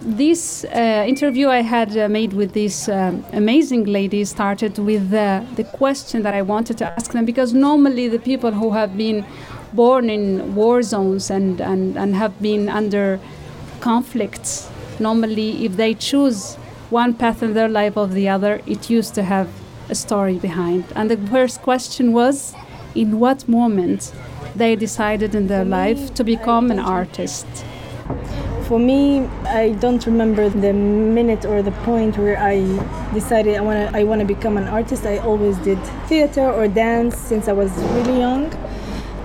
this 0.01 0.63
uh, 0.65 1.05
interview 1.07 1.47
I 1.47 1.61
had 1.61 1.95
uh, 1.95 2.09
made 2.09 2.33
with 2.33 2.53
this 2.53 2.89
um, 2.89 3.23
amazing 3.33 3.85
lady 3.85 4.25
started 4.25 4.79
with 4.79 5.13
uh, 5.13 5.43
the 5.55 5.63
question 5.63 6.23
that 6.23 6.33
I 6.33 6.41
wanted 6.41 6.79
to 6.79 6.85
ask 6.85 7.11
them 7.11 7.23
because 7.23 7.53
normally 7.53 8.07
the 8.07 8.19
people 8.19 8.51
who 8.51 8.71
have 8.71 8.97
been 8.97 9.23
born 9.73 10.09
in 10.09 10.55
war 10.55 10.81
zones 10.81 11.29
and, 11.29 11.61
and, 11.61 11.97
and 11.97 12.15
have 12.15 12.39
been 12.41 12.67
under 12.67 13.19
conflicts, 13.79 14.69
normally 14.99 15.65
if 15.65 15.77
they 15.77 15.93
choose 15.93 16.55
one 16.89 17.13
path 17.13 17.43
in 17.43 17.53
their 17.53 17.69
life 17.69 17.95
or 17.95 18.07
the 18.07 18.27
other, 18.27 18.59
it 18.65 18.89
used 18.89 19.13
to 19.15 19.23
have 19.23 19.49
a 19.89 19.95
story 19.95 20.39
behind. 20.39 20.83
And 20.95 21.11
the 21.11 21.17
first 21.17 21.61
question 21.61 22.11
was 22.11 22.55
in 22.95 23.19
what 23.19 23.47
moment 23.47 24.13
they 24.55 24.75
decided 24.75 25.35
in 25.35 25.47
their 25.47 25.63
life 25.63 26.13
to 26.15 26.23
become 26.23 26.71
an 26.71 26.79
artist. 26.79 27.45
For 28.71 28.79
me, 28.79 29.25
I 29.49 29.71
don't 29.81 30.05
remember 30.05 30.47
the 30.47 30.71
minute 30.71 31.43
or 31.43 31.61
the 31.61 31.73
point 31.83 32.17
where 32.17 32.37
I 32.37 32.61
decided 33.13 33.57
I 33.57 33.59
want 33.59 33.91
to 33.91 33.99
I 33.99 34.05
want 34.05 34.21
to 34.21 34.25
become 34.25 34.55
an 34.55 34.69
artist. 34.69 35.05
I 35.05 35.17
always 35.17 35.57
did 35.57 35.77
theater 36.07 36.49
or 36.49 36.69
dance 36.69 37.17
since 37.17 37.49
I 37.49 37.51
was 37.51 37.69
really 37.95 38.19
young. 38.19 38.45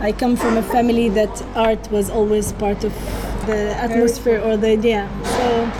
I 0.00 0.10
come 0.10 0.34
from 0.34 0.56
a 0.56 0.64
family 0.64 1.08
that 1.10 1.30
art 1.54 1.88
was 1.92 2.10
always 2.10 2.54
part 2.54 2.82
of 2.82 2.92
the 3.46 3.72
atmosphere 3.78 4.40
or 4.40 4.56
the 4.56 4.70
idea. 4.70 5.08
So 5.22 5.70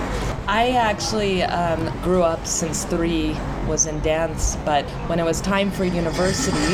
I 0.47 0.71
actually 0.79 1.43
um, 1.43 1.83
grew 2.03 2.23
up 2.23 2.47
since 2.47 2.85
three, 2.85 3.37
was 3.67 3.87
in 3.87 3.99
dance, 3.99 4.57
but 4.65 4.85
when 5.09 5.19
it 5.19 5.25
was 5.25 5.41
time 5.41 5.73
for 5.73 5.85
university, 5.85 6.71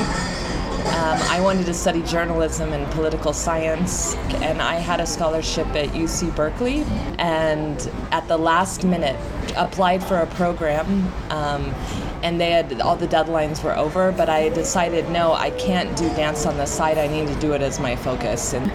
um, 0.87 1.19
I 1.31 1.41
wanted 1.41 1.67
to 1.67 1.75
study 1.75 2.03
journalism 2.03 2.73
and 2.73 2.91
political 2.93 3.33
science, 3.33 4.15
and 4.43 4.61
I 4.61 4.75
had 4.75 5.01
a 5.01 5.07
scholarship 5.07 5.67
at 5.69 5.91
UC 5.91 6.35
Berkeley. 6.35 6.85
And 7.19 7.91
at 8.11 8.27
the 8.29 8.37
last 8.37 8.85
minute, 8.85 9.17
applied 9.57 10.03
for 10.03 10.17
a 10.17 10.27
program, 10.27 11.13
um, 11.31 11.75
and 12.23 12.41
they 12.41 12.51
had 12.51 12.81
all 12.81 12.97
the 12.97 13.09
deadlines 13.09 13.63
were 13.63 13.77
over. 13.77 14.13
But 14.13 14.29
I 14.29 14.49
decided, 14.49 15.09
no, 15.11 15.33
I 15.33 15.51
can't 15.51 15.97
do 15.97 16.09
dance 16.11 16.47
on 16.47 16.57
the 16.57 16.67
side. 16.67 16.99
I 16.99 17.07
need 17.07 17.29
to 17.29 17.37
do 17.37 17.53
it 17.53 17.63
as 17.63 17.79
my 17.79 17.97
focus. 17.97 18.53
And 18.53 18.71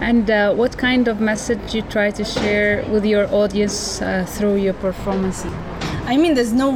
And 0.00 0.30
uh, 0.30 0.54
what 0.54 0.76
kind 0.76 1.08
of 1.08 1.20
message 1.20 1.74
you 1.74 1.82
try 1.82 2.10
to 2.10 2.24
share 2.24 2.84
with 2.90 3.04
your 3.06 3.26
audience 3.32 4.02
uh, 4.02 4.26
through 4.28 4.56
your 4.56 4.74
performance? 4.74 5.46
I 6.06 6.16
mean, 6.16 6.34
there's 6.34 6.52
no 6.52 6.72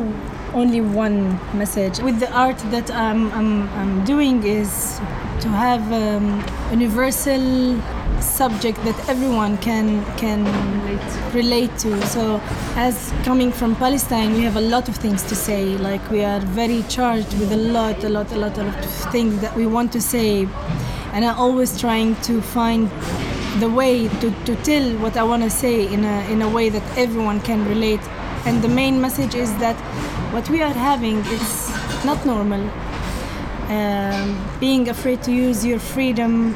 only 0.54 0.80
one 0.80 1.38
message. 1.56 1.98
With 2.00 2.20
the 2.20 2.30
art 2.32 2.58
that 2.70 2.90
I'm, 2.90 3.30
I'm, 3.32 3.68
I'm 3.70 4.04
doing 4.04 4.42
is 4.44 4.98
to 5.40 5.48
have 5.48 5.92
um, 5.92 6.44
universal 6.70 7.80
subject 8.20 8.82
that 8.84 9.08
everyone 9.08 9.56
can 9.58 10.04
can 10.16 10.44
relate 11.32 11.76
to. 11.78 11.90
So, 12.06 12.40
as 12.76 13.12
coming 13.24 13.52
from 13.52 13.76
Palestine, 13.76 14.32
we 14.34 14.42
have 14.42 14.56
a 14.56 14.60
lot 14.60 14.88
of 14.88 14.96
things 14.96 15.22
to 15.24 15.34
say. 15.34 15.76
Like 15.76 16.10
we 16.10 16.24
are 16.24 16.40
very 16.40 16.82
charged 16.88 17.32
with 17.38 17.52
a 17.52 17.56
lot, 17.56 18.02
a 18.04 18.08
lot, 18.08 18.32
a 18.32 18.36
lot, 18.36 18.58
a 18.58 18.64
lot 18.64 18.76
of 18.76 18.84
things 19.12 19.40
that 19.40 19.54
we 19.56 19.66
want 19.66 19.92
to 19.92 20.00
say, 20.00 20.48
and 21.12 21.24
I'm 21.24 21.38
always 21.38 21.78
trying 21.80 22.16
to 22.22 22.40
find 22.40 22.90
the 23.60 23.68
way 23.68 24.08
to, 24.08 24.30
to 24.44 24.54
tell 24.62 24.86
what 24.98 25.16
I 25.16 25.22
want 25.22 25.42
to 25.42 25.50
say 25.50 25.92
in 25.92 26.04
a 26.04 26.32
in 26.32 26.42
a 26.42 26.48
way 26.48 26.68
that 26.70 26.82
everyone 26.98 27.40
can 27.40 27.66
relate. 27.68 28.00
And 28.46 28.62
the 28.62 28.68
main 28.68 29.00
message 29.00 29.34
is 29.34 29.50
that 29.58 29.76
what 30.32 30.48
we 30.50 30.62
are 30.62 30.72
having 30.72 31.18
is 31.18 31.70
not 32.04 32.24
normal. 32.24 32.60
Um, 33.68 34.42
being 34.60 34.88
afraid 34.88 35.22
to 35.24 35.32
use 35.32 35.64
your 35.64 35.78
freedom 35.78 36.54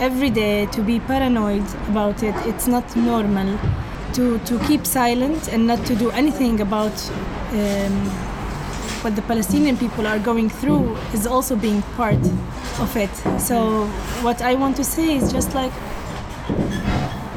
every 0.00 0.30
day, 0.30 0.66
to 0.66 0.82
be 0.82 0.98
paranoid 1.00 1.64
about 1.88 2.22
it, 2.22 2.34
it's 2.46 2.66
not 2.66 2.96
normal. 2.96 3.58
To, 4.14 4.38
to 4.40 4.58
keep 4.66 4.86
silent 4.86 5.48
and 5.52 5.66
not 5.68 5.86
to 5.86 5.94
do 5.94 6.10
anything 6.10 6.60
about 6.60 6.92
um, 7.52 8.10
what 9.02 9.14
the 9.14 9.22
Palestinian 9.22 9.76
people 9.76 10.06
are 10.06 10.18
going 10.18 10.50
through 10.50 10.96
is 11.14 11.26
also 11.26 11.54
being 11.54 11.82
part 11.96 12.18
of 12.80 12.96
it. 12.96 13.14
So 13.40 13.86
what 14.22 14.42
I 14.42 14.54
want 14.54 14.76
to 14.76 14.84
say 14.84 15.16
is 15.16 15.32
just 15.32 15.54
like 15.54 15.72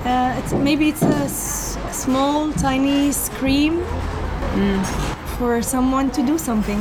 uh, 0.05 0.35
it's, 0.39 0.53
maybe 0.53 0.89
it's 0.89 1.01
a 1.01 1.29
small, 1.93 2.51
tiny 2.53 3.11
scream 3.11 3.83
for 5.37 5.61
someone 5.61 6.09
to 6.11 6.23
do 6.23 6.37
something. 6.37 6.79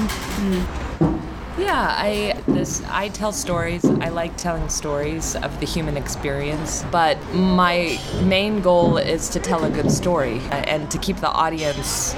Yeah, 1.58 1.94
I 1.98 2.40
this 2.46 2.82
I 2.88 3.08
tell 3.08 3.30
stories. 3.32 3.84
I 3.84 4.08
like 4.08 4.36
telling 4.36 4.68
stories 4.70 5.36
of 5.36 5.60
the 5.60 5.66
human 5.66 5.96
experience, 5.98 6.84
but 6.90 7.22
my 7.34 8.00
main 8.24 8.62
goal 8.62 8.96
is 8.96 9.28
to 9.30 9.38
tell 9.38 9.64
a 9.64 9.70
good 9.70 9.90
story 9.90 10.40
and 10.50 10.90
to 10.90 10.98
keep 10.98 11.18
the 11.18 11.30
audience 11.30 12.16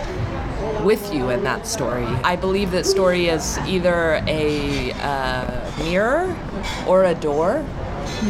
with 0.85 1.13
you 1.13 1.31
in 1.31 1.43
that 1.45 1.67
story. 1.67 2.05
I 2.23 2.37
believe 2.37 2.71
that 2.73 2.87
story 2.87 3.27
is 3.27 3.59
either 3.67 4.23
a 4.27 4.93
uh, 4.93 5.73
mirror 5.79 6.37
or 6.87 7.05
a 7.05 7.15
door. 7.15 7.65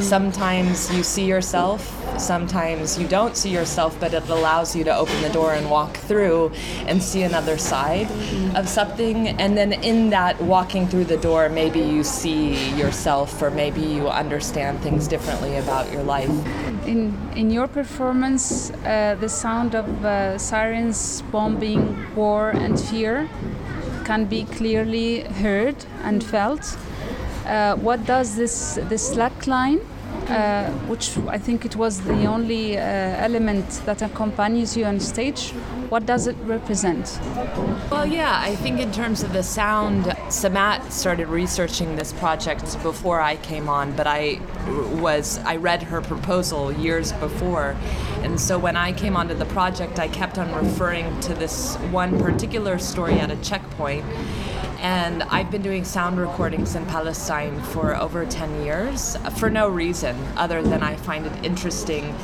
Sometimes 0.01 0.93
you 0.95 1.03
see 1.03 1.27
yourself, 1.27 1.81
sometimes 2.19 2.99
you 2.99 3.07
don't 3.07 3.37
see 3.37 3.51
yourself, 3.51 3.99
but 4.01 4.15
it 4.15 4.29
allows 4.29 4.75
you 4.77 4.85
to 4.85 4.95
open 4.95 5.21
the 5.23 5.31
door 5.31 5.53
and 5.55 5.71
walk 5.71 5.97
through 5.97 6.53
and 6.87 7.03
see 7.03 7.23
another 7.23 7.59
side 7.59 8.09
of 8.57 8.69
something. 8.69 9.29
And 9.29 9.57
then 9.57 9.73
in 9.73 10.11
that 10.11 10.41
walking 10.41 10.87
through 10.87 11.05
the 11.05 11.17
door, 11.17 11.49
maybe 11.49 11.81
you 11.81 12.05
see 12.05 12.71
yourself 12.77 13.41
or 13.43 13.51
maybe 13.51 13.81
you 13.81 14.09
understand 14.09 14.81
things 14.81 15.09
differently 15.09 15.57
about 15.57 15.91
your 15.93 16.03
life. 16.03 16.31
In, 16.87 17.17
in 17.35 17.51
your 17.51 17.69
performance, 17.69 18.71
uh, 18.71 19.17
the 19.19 19.29
sound 19.29 19.75
of 19.75 20.05
uh, 20.05 20.39
sirens, 20.39 21.23
bombing, 21.33 22.15
war, 22.15 22.51
and 22.51 22.79
fear 22.79 23.29
can 24.05 24.27
be 24.27 24.45
clearly 24.45 25.21
heard 25.21 25.77
and 26.03 26.23
felt. 26.23 26.77
Uh, 27.47 27.77
what 27.77 28.05
does 28.07 28.37
this, 28.37 28.79
this 28.89 29.13
slack 29.13 29.47
line, 29.47 29.81
uh, 30.29 30.71
which 30.89 31.17
I 31.29 31.39
think 31.39 31.65
it 31.65 31.77
was 31.77 32.01
the 32.01 32.25
only 32.27 32.77
uh, 32.77 32.81
element 32.81 33.69
that 33.87 34.03
accompanies 34.03 34.77
you 34.77 34.85
on 34.85 35.01
stage, 35.01 35.53
What 35.91 36.07
does 36.07 36.27
it 36.27 36.37
represent? 36.45 37.21
Well, 37.91 38.07
yeah, 38.07 38.41
I 38.41 38.57
think 38.57 38.81
in 38.81 38.91
terms 38.91 39.23
of 39.23 39.33
the 39.33 39.43
sound, 39.43 40.07
Samat 40.29 40.91
started 40.91 41.29
researching 41.29 41.95
this 41.95 42.13
project 42.13 42.83
before 42.83 43.21
I 43.21 43.37
came 43.37 43.69
on, 43.69 43.93
but 43.95 44.07
I 44.07 44.41
was 45.01 45.39
I 45.45 45.57
read 45.57 45.83
her 45.85 46.01
proposal 46.01 46.73
years 46.73 47.13
before. 47.13 47.77
And 48.23 48.41
so 48.41 48.59
when 48.59 48.77
I 48.77 48.93
came 48.93 49.17
onto 49.17 49.35
the 49.35 49.45
project, 49.45 49.99
I 49.99 50.09
kept 50.09 50.39
on 50.39 50.53
referring 50.55 51.21
to 51.21 51.35
this 51.35 51.77
one 51.93 52.19
particular 52.19 52.79
story 52.79 53.21
at 53.21 53.31
a 53.31 53.37
checkpoint. 53.37 54.05
And 54.85 55.23
I've 55.23 55.51
been 55.51 55.63
doing 55.63 55.83
sound 55.83 56.21
recordings 56.21 56.75
in 56.77 56.85
Palestine 56.85 57.59
for 57.63 57.97
over 57.97 58.27
10 58.27 58.65
years 58.67 59.17
for 59.39 59.49
no 59.49 59.67
reason 59.67 60.15
other 60.37 60.63
than 60.63 60.83
I 60.83 60.95
find 60.97 61.25
it 61.25 61.33
interesting. 61.43 62.15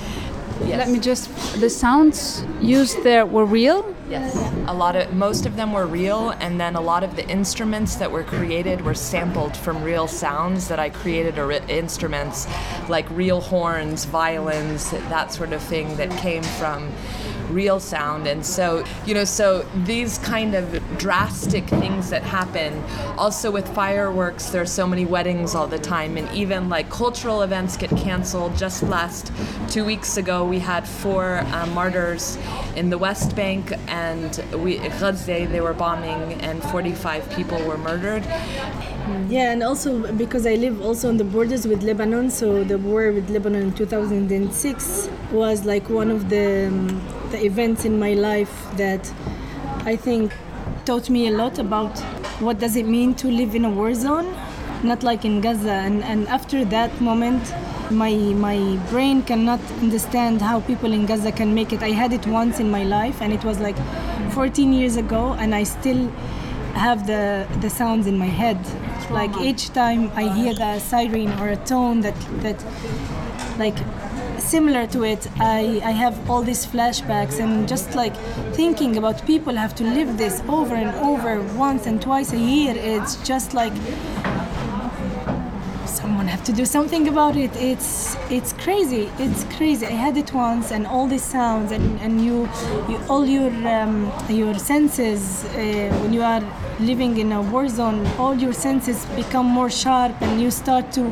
Yes. 0.61 0.81
Let 0.81 0.91
me 0.91 0.99
just. 0.99 1.31
The 1.59 1.71
sounds 1.71 2.45
used 2.61 3.03
there 3.03 3.25
were 3.25 3.47
real? 3.47 3.97
Yes. 4.11 4.37
A 4.67 4.75
lot 4.75 4.95
of 4.95 5.15
most 5.15 5.47
of 5.47 5.57
them 5.57 5.73
were 5.73 5.87
real, 5.87 6.35
and 6.39 6.61
then 6.61 6.77
a 6.77 6.83
lot 6.83 7.03
of 7.03 7.17
the 7.17 7.27
instruments 7.31 7.95
that 7.95 8.13
were 8.13 8.25
created 8.25 8.83
were 8.83 8.93
sampled 8.93 9.57
from 9.57 9.83
real 9.83 10.07
sounds 10.07 10.69
that 10.69 10.79
I 10.79 10.91
created 10.91 11.39
or 11.39 11.51
instruments 11.53 12.47
like 12.91 13.09
real 13.09 13.41
horns, 13.41 14.05
violins, 14.05 14.91
that 14.91 15.33
sort 15.33 15.55
of 15.55 15.63
thing 15.63 15.97
that 15.97 16.11
came 16.19 16.43
from 16.43 16.93
real 17.51 17.81
sound. 17.81 18.27
And 18.27 18.45
so, 18.45 18.85
you 19.07 19.15
know, 19.15 19.25
so 19.25 19.67
these 19.85 20.19
kind 20.19 20.55
of 20.55 20.99
drastic 20.99 21.65
things 21.67 22.11
that 22.11 22.23
happen. 22.23 22.83
Also 23.19 23.51
with 23.51 23.69
fireworks, 23.75 24.51
there 24.51 24.63
are 24.63 24.67
so 24.67 24.87
many 24.87 25.05
weddings 25.05 25.55
all 25.55 25.67
the 25.67 25.79
time, 25.79 26.17
and 26.17 26.31
even 26.35 26.69
like 26.69 26.91
cultural 26.91 27.43
events 27.43 27.77
get 27.77 27.91
canceled. 27.91 28.57
Just 28.57 28.83
last 28.83 29.33
two 29.69 29.85
weeks 29.85 30.17
ago, 30.17 30.45
we 30.45 30.59
had 30.59 30.87
four 30.87 31.39
uh, 31.39 31.67
martyrs 31.67 32.39
in 32.77 32.91
the 32.91 32.99
West 32.99 33.37
Bank, 33.37 33.73
and 33.89 34.43
we 34.55 34.79
Gaza 34.79 35.47
they 35.47 35.61
were 35.61 35.75
bombing, 35.75 36.35
and 36.43 36.63
45 36.65 37.31
people 37.31 37.63
were 37.65 37.79
murdered. 37.79 38.25
Yeah, 39.29 39.53
and 39.53 39.63
also 39.63 40.13
because 40.13 40.47
I 40.47 40.55
live 40.55 40.81
also 40.83 41.09
on 41.09 41.17
the 41.17 41.25
borders 41.25 41.67
with 41.67 41.83
Lebanon, 41.83 42.31
so 42.31 42.65
the 42.65 42.79
war 42.79 43.13
with 43.13 43.31
Lebanon 43.31 43.63
in 43.63 43.73
2006 43.73 45.09
was 45.33 45.65
like 45.65 45.89
one 45.89 46.11
of 46.11 46.29
the 46.29 46.69
um, 46.69 47.20
the 47.31 47.45
events 47.45 47.85
in 47.85 47.99
my 47.99 48.15
life 48.15 48.53
that 48.77 49.13
I 49.85 49.97
think 49.97 50.33
taught 50.85 51.11
me 51.11 51.29
a 51.29 51.31
lot 51.31 51.59
about 51.59 51.99
what 52.41 52.59
does 52.59 52.77
it 52.77 52.87
mean 52.87 53.15
to 53.17 53.29
live 53.29 53.55
in 53.55 53.65
a 53.65 53.71
war 53.71 53.95
zone, 53.95 54.35
not 54.83 55.03
like 55.03 55.25
in 55.25 55.41
Gaza. 55.41 55.73
And, 55.73 56.03
and 56.05 56.27
after 56.29 56.65
that 56.67 57.01
moment, 57.01 57.53
my 57.91 58.15
my 58.15 58.79
brain 58.89 59.23
cannot 59.23 59.61
understand 59.83 60.41
how 60.41 60.61
people 60.61 60.93
in 60.93 61.07
Gaza 61.07 61.33
can 61.33 61.55
make 61.55 61.73
it. 61.73 61.83
I 61.83 61.91
had 61.91 62.13
it 62.13 62.27
once 62.27 62.61
in 62.61 62.71
my 62.71 62.85
life, 62.85 63.21
and 63.21 63.33
it 63.33 63.45
was 63.45 63.59
like 63.59 63.77
14 64.33 64.73
years 64.73 64.97
ago, 64.97 65.35
and 65.39 65.55
I 65.55 65.65
still 65.65 66.09
have 66.75 67.07
the 67.07 67.47
the 67.61 67.71
sounds 67.71 68.07
in 68.07 68.17
my 68.19 68.27
head. 68.43 68.59
Like 69.11 69.37
each 69.39 69.71
time 69.71 70.11
I 70.15 70.29
hear 70.33 70.55
the 70.55 70.79
siren 70.79 71.29
or 71.41 71.49
a 71.49 71.57
tone 71.57 72.01
that 72.03 72.19
that 72.43 72.65
like 73.59 73.77
similar 74.51 74.85
to 74.89 75.05
it, 75.05 75.29
I, 75.39 75.81
I 75.85 75.93
have 75.93 76.29
all 76.29 76.43
these 76.43 76.67
flashbacks 76.67 77.39
and 77.39 77.69
just 77.69 77.95
like 77.95 78.17
thinking 78.53 78.97
about 78.97 79.25
people 79.25 79.55
have 79.55 79.75
to 79.77 79.85
live 79.85 80.19
this 80.19 80.43
over 80.49 80.75
and 80.75 80.91
over 81.11 81.41
once 81.57 81.87
and 81.87 82.03
twice 82.03 82.33
a 82.33 82.39
year. 82.39 82.75
It's 82.77 83.15
just 83.23 83.55
like 83.55 83.73
someone 85.87 86.27
have 86.27 86.43
to 86.45 86.53
do 86.53 86.65
something 86.65 87.07
about 87.09 87.37
it. 87.37 87.53
It's 87.71 88.17
it's 88.29 88.53
crazy. 88.65 89.05
It's 89.19 89.45
crazy. 89.57 89.87
I 89.87 89.97
had 90.07 90.17
it 90.17 90.33
once, 90.33 90.73
and 90.73 90.85
all 90.87 91.07
these 91.07 91.27
sounds, 91.39 91.71
and, 91.71 92.01
and 92.01 92.25
you, 92.27 92.49
you 92.89 92.99
all 93.09 93.25
your 93.27 93.53
um, 93.77 94.11
your 94.29 94.55
senses 94.59 95.45
uh, 95.45 95.53
when 96.01 96.13
you 96.13 96.23
are 96.23 96.43
living 96.81 97.19
in 97.19 97.31
a 97.33 97.43
war 97.53 97.69
zone, 97.69 98.05
all 98.19 98.35
your 98.35 98.53
senses 98.53 99.05
become 99.23 99.47
more 99.47 99.71
sharp, 99.71 100.15
and 100.23 100.41
you 100.43 100.51
start 100.51 100.91
to 100.93 101.03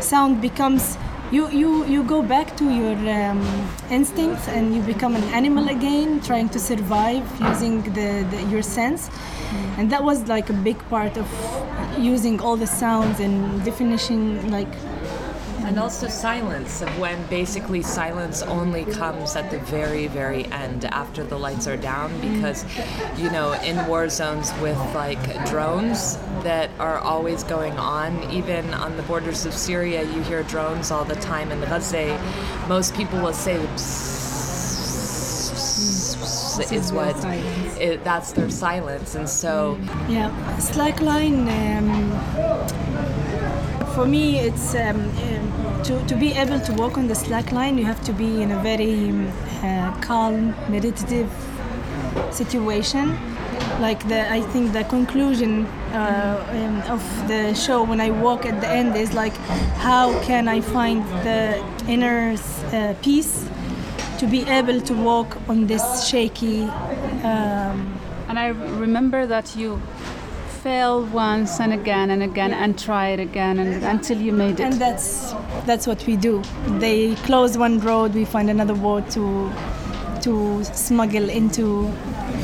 sound 0.00 0.40
becomes 0.40 0.96
you 1.30 1.48
you 1.50 1.84
you 1.86 2.02
go 2.02 2.22
back 2.22 2.56
to 2.56 2.64
your 2.64 2.96
um, 3.08 3.40
instincts 3.88 4.48
and 4.48 4.74
you 4.74 4.82
become 4.82 5.14
an 5.14 5.22
animal 5.32 5.68
again 5.68 6.20
trying 6.20 6.48
to 6.48 6.58
survive 6.58 7.24
using 7.40 7.82
the, 7.94 8.26
the, 8.30 8.42
your 8.50 8.62
sense. 8.62 9.10
And 9.78 9.90
that 9.92 10.02
was 10.02 10.26
like 10.28 10.50
a 10.50 10.52
big 10.52 10.78
part 10.88 11.16
of 11.16 11.26
using 11.98 12.40
all 12.40 12.56
the 12.56 12.66
sounds 12.66 13.20
and 13.20 13.64
definition 13.64 14.50
like 14.50 14.72
and 15.70 15.78
also 15.78 16.08
silence 16.08 16.82
of 16.82 16.98
when 16.98 17.24
basically 17.28 17.80
silence 17.80 18.42
only 18.42 18.84
comes 18.84 19.36
at 19.36 19.52
the 19.52 19.58
very 19.60 20.08
very 20.08 20.44
end 20.46 20.84
after 20.86 21.22
the 21.22 21.38
lights 21.38 21.68
are 21.68 21.76
down 21.76 22.10
because 22.20 22.64
you 23.16 23.30
know 23.30 23.52
in 23.62 23.76
war 23.86 24.08
zones 24.08 24.52
with 24.54 24.76
like 24.96 25.22
drones 25.46 26.16
that 26.42 26.68
are 26.80 26.98
always 26.98 27.44
going 27.44 27.78
on 27.78 28.20
even 28.32 28.74
on 28.74 28.96
the 28.96 29.02
borders 29.04 29.46
of 29.46 29.54
Syria 29.54 30.02
you 30.02 30.20
hear 30.22 30.42
drones 30.42 30.90
all 30.90 31.04
the 31.04 31.14
time 31.14 31.52
in 31.52 31.60
Gaza. 31.60 32.18
Most 32.68 32.92
people 32.92 33.20
will 33.20 33.32
say 33.32 33.54
is 36.72 36.92
what 36.92 37.14
it, 37.80 38.02
that's 38.02 38.32
their 38.32 38.50
silence. 38.50 39.14
And 39.14 39.28
so 39.28 39.78
yeah 40.08 40.30
slackline 40.58 41.46
um, 41.78 43.49
for 44.00 44.06
me 44.06 44.38
it's 44.38 44.74
um, 44.74 44.96
um, 44.98 45.82
to, 45.84 46.02
to 46.06 46.14
be 46.16 46.32
able 46.32 46.58
to 46.58 46.72
walk 46.72 46.96
on 46.96 47.06
the 47.06 47.14
slack 47.14 47.52
line 47.52 47.76
you 47.76 47.84
have 47.84 48.02
to 48.02 48.14
be 48.14 48.40
in 48.40 48.50
a 48.50 48.58
very 48.62 49.10
um, 49.10 49.28
uh, 49.62 49.94
calm 50.00 50.54
meditative 50.70 51.30
situation. 52.30 53.18
Like 53.78 54.00
the 54.08 54.20
i 54.38 54.40
think 54.52 54.72
the 54.72 54.84
conclusion 54.84 55.66
uh, 55.92 56.46
um, 56.58 56.76
of 56.96 57.02
the 57.28 57.54
show 57.54 57.82
when 57.82 58.00
i 58.00 58.10
walk 58.10 58.46
at 58.46 58.60
the 58.62 58.68
end 58.68 58.96
is 58.96 59.12
like 59.12 59.36
how 59.88 60.06
can 60.28 60.48
i 60.48 60.60
find 60.60 60.98
the 61.28 61.40
inner 61.94 62.36
uh, 62.72 62.94
peace 63.02 63.48
to 64.18 64.26
be 64.26 64.40
able 64.58 64.80
to 64.80 64.94
walk 64.94 65.30
on 65.48 65.66
this 65.66 65.84
shaky 66.08 66.62
um, 67.30 67.76
and 68.28 68.38
i 68.38 68.48
remember 68.86 69.26
that 69.26 69.56
you 69.56 69.80
fail 70.62 71.04
once 71.06 71.58
and 71.58 71.72
again 71.72 72.10
and 72.10 72.22
again 72.22 72.52
and 72.52 72.78
try 72.78 73.08
it 73.08 73.20
again 73.20 73.58
and 73.58 73.82
until 73.84 74.20
you 74.20 74.32
made 74.32 74.60
it. 74.60 74.60
And 74.60 74.74
that's 74.74 75.32
that's 75.64 75.86
what 75.86 76.06
we 76.06 76.16
do. 76.16 76.42
They 76.78 77.14
close 77.26 77.56
one 77.56 77.80
road, 77.80 78.14
we 78.14 78.24
find 78.24 78.50
another 78.50 78.74
road 78.74 79.10
to 79.12 79.50
to 80.22 80.62
smuggle 80.64 81.30
into 81.30 81.90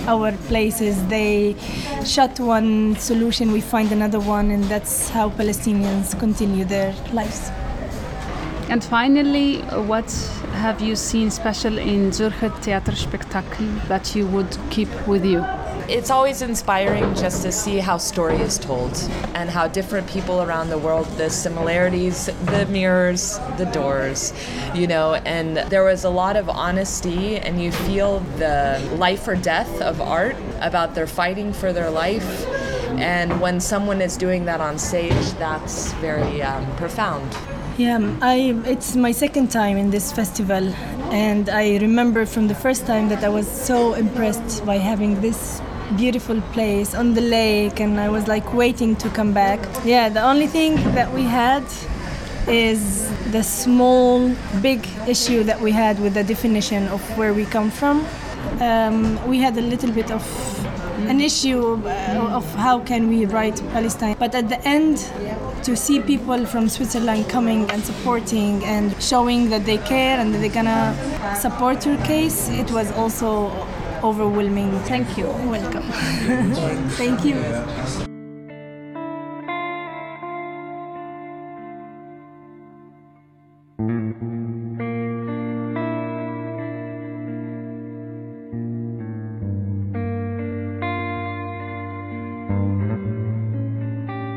our 0.07 0.33
places. 0.49 1.07
They 1.09 1.57
shut 2.05 2.41
one 2.41 2.97
solution, 2.97 3.53
we 3.53 3.61
find 3.61 3.93
another 3.93 4.21
one, 4.21 4.51
and 4.51 4.65
that's 4.65 5.11
how 5.11 5.29
Palestinians 5.31 6.19
continue 6.19 6.65
their 6.65 6.95
lives. 7.13 7.51
And 8.69 8.83
finally, 8.83 9.59
what 9.93 10.11
have 10.55 10.81
you 10.81 10.97
seen 10.97 11.31
special 11.31 11.79
in 11.79 12.11
Zürcher 12.11 12.51
Theaterspektakel 12.65 13.89
that 13.89 14.17
you 14.17 14.27
would 14.27 14.59
keep 14.71 14.89
with 15.07 15.25
you? 15.25 15.45
It's 15.89 16.11
always 16.11 16.43
inspiring 16.43 17.15
just 17.15 17.43
to 17.43 17.53
see 17.53 17.79
how 17.79 17.97
story 17.97 18.37
is 18.37 18.59
told 18.59 18.93
and 19.35 19.51
how 19.51 19.69
different 19.69 20.07
people 20.09 20.43
around 20.43 20.69
the 20.69 20.79
world 20.79 21.07
the 21.17 21.31
similarities 21.31 22.27
the 22.27 22.67
mirrors 22.71 23.39
the 23.57 23.67
doors 23.67 24.33
you 24.75 24.87
know 24.87 25.15
and 25.25 25.57
there 25.57 25.85
was 25.85 26.05
a 26.05 26.11
lot 26.11 26.37
of 26.37 26.49
honesty 26.49 27.37
and 27.37 27.63
you 27.63 27.71
feel 27.71 28.21
the 28.39 28.81
life 28.97 29.27
or 29.29 29.37
death 29.37 29.81
of 29.81 30.01
art 30.01 30.37
about 30.61 30.95
their 30.95 31.07
fighting 31.07 31.53
for 31.53 31.73
their 31.73 31.91
life. 31.91 32.47
And 32.99 33.41
when 33.41 33.61
someone 33.61 34.01
is 34.01 34.17
doing 34.17 34.45
that 34.47 34.61
on 34.61 34.79
stage 34.79 35.27
that's 35.39 35.93
very 35.95 36.43
um, 36.43 36.65
profound. 36.77 37.31
Yeah, 37.77 38.01
I 38.23 38.59
it's 38.65 38.97
my 38.97 39.13
second 39.13 39.51
time 39.51 39.77
in 39.77 39.91
this 39.91 40.13
festival 40.13 40.65
and 41.13 41.51
I 41.51 41.77
remember 41.79 42.25
from 42.25 42.49
the 42.49 42.55
first 42.55 42.87
time 42.87 43.09
that 43.11 43.23
I 43.23 43.29
was 43.29 43.47
so 43.47 43.95
impressed 43.95 44.65
by 44.65 44.77
having 44.79 45.21
this 45.21 45.61
beautiful 45.97 46.41
place 46.53 46.95
on 46.95 47.15
the 47.15 47.21
lake 47.21 47.81
and 47.81 48.01
I 48.01 48.09
was 48.09 48.27
like 48.27 48.53
waiting 48.53 48.97
to 48.97 49.09
come 49.11 49.33
back. 49.33 49.61
Yeah, 49.85 50.09
the 50.09 50.23
only 50.23 50.47
thing 50.47 50.75
that 50.95 51.13
we 51.13 51.23
had 51.23 51.65
is 52.49 53.09
the 53.33 53.43
small 53.43 54.29
big 54.61 54.87
issue 55.09 55.43
that 55.45 55.61
we 55.61 55.73
had 55.73 55.99
with 56.01 56.15
the 56.15 56.25
definition 56.25 56.89
of 56.89 57.01
where 57.19 57.35
we 57.35 57.45
come 57.45 57.71
from. 57.71 58.07
Um, 58.61 59.25
we 59.27 59.39
had 59.39 59.57
a 59.57 59.63
little 59.63 59.91
bit 59.91 60.11
of 60.11 60.23
an 61.09 61.21
issue 61.21 61.83
uh, 61.85 62.31
of 62.33 62.45
how 62.55 62.81
can 62.81 63.09
we 63.09 63.27
write 63.27 63.61
Palestine. 63.73 64.17
But 64.19 64.35
at 64.35 64.49
the 64.49 64.61
end, 64.67 64.99
to 65.65 65.77
see 65.77 66.01
people 66.01 66.47
from 66.47 66.69
Switzerland 66.69 67.29
coming 67.29 67.71
and 67.71 67.85
supporting 67.85 68.65
and 68.65 68.95
showing 69.03 69.51
that 69.51 69.65
they 69.67 69.79
care 69.79 70.19
and 70.19 70.33
that 70.33 70.39
they're 70.39 70.49
gonna 70.63 70.95
support 71.37 71.85
your 71.85 71.99
case, 71.99 72.49
it 72.49 72.71
was 72.71 72.91
also 72.93 73.51
overwhelming. 74.03 74.79
Thank 74.81 75.17
you. 75.19 75.27
Welcome. 75.27 75.83
Thank 76.97 77.25
you. 77.25 77.37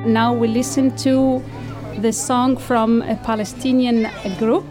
Now 0.05 0.33
we 0.33 0.47
listen 0.47 0.95
to 0.97 1.43
the 1.99 2.11
song 2.11 2.57
from 2.57 3.03
a 3.03 3.15
Palestinian 3.17 4.09
group 4.39 4.65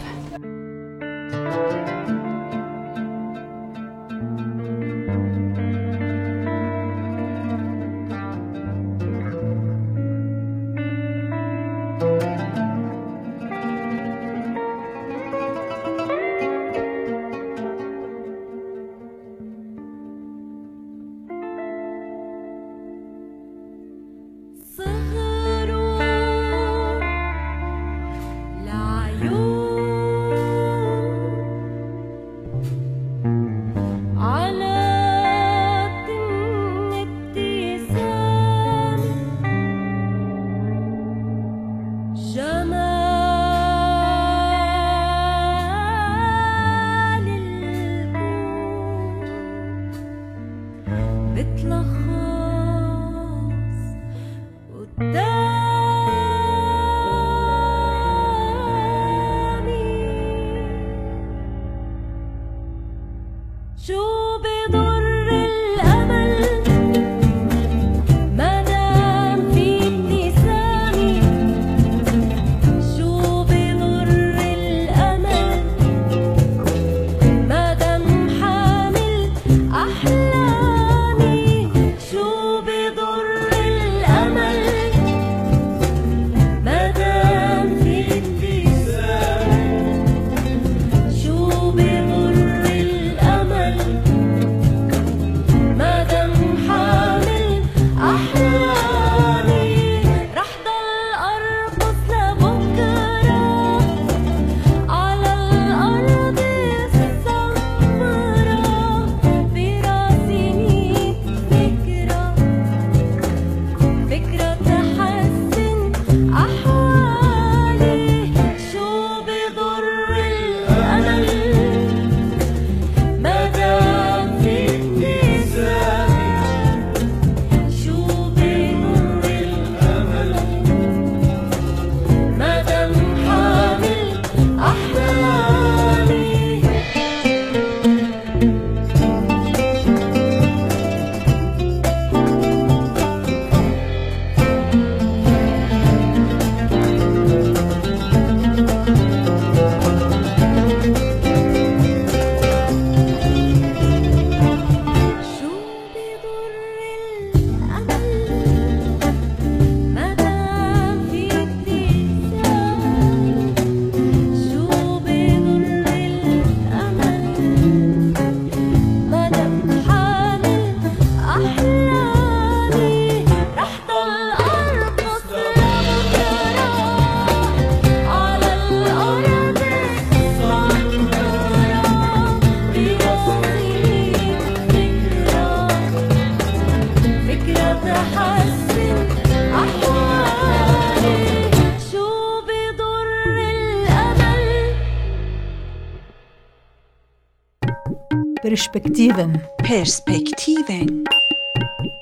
Perspektiven. 198.42 199.42
Perspektiven. 199.68 201.04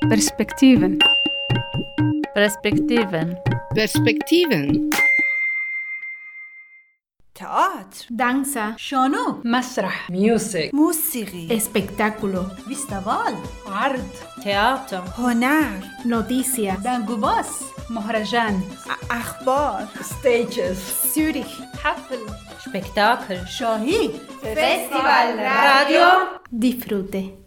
Perspektiven. 0.08 0.98
Perspektiven. 2.34 3.38
Perspektiven. 3.74 4.90
danza, 8.10 8.74
shono, 8.76 9.40
masrah, 9.44 10.06
music, 10.10 10.70
espectáculo, 11.50 12.50
vistaval, 12.66 13.34
art, 13.66 14.42
teatro, 14.42 15.02
honar, 15.18 15.80
noticia, 16.04 16.76
dangubas, 16.82 17.64
mohrajan, 17.88 18.62
akhbar, 19.08 19.88
stages, 20.02 20.78
zürich, 21.14 21.60
hafel, 21.82 22.26
espectáculo, 22.58 23.46
shahi, 23.46 24.10
festival, 24.42 25.36
radio, 25.36 26.40
disfrute. 26.50 27.45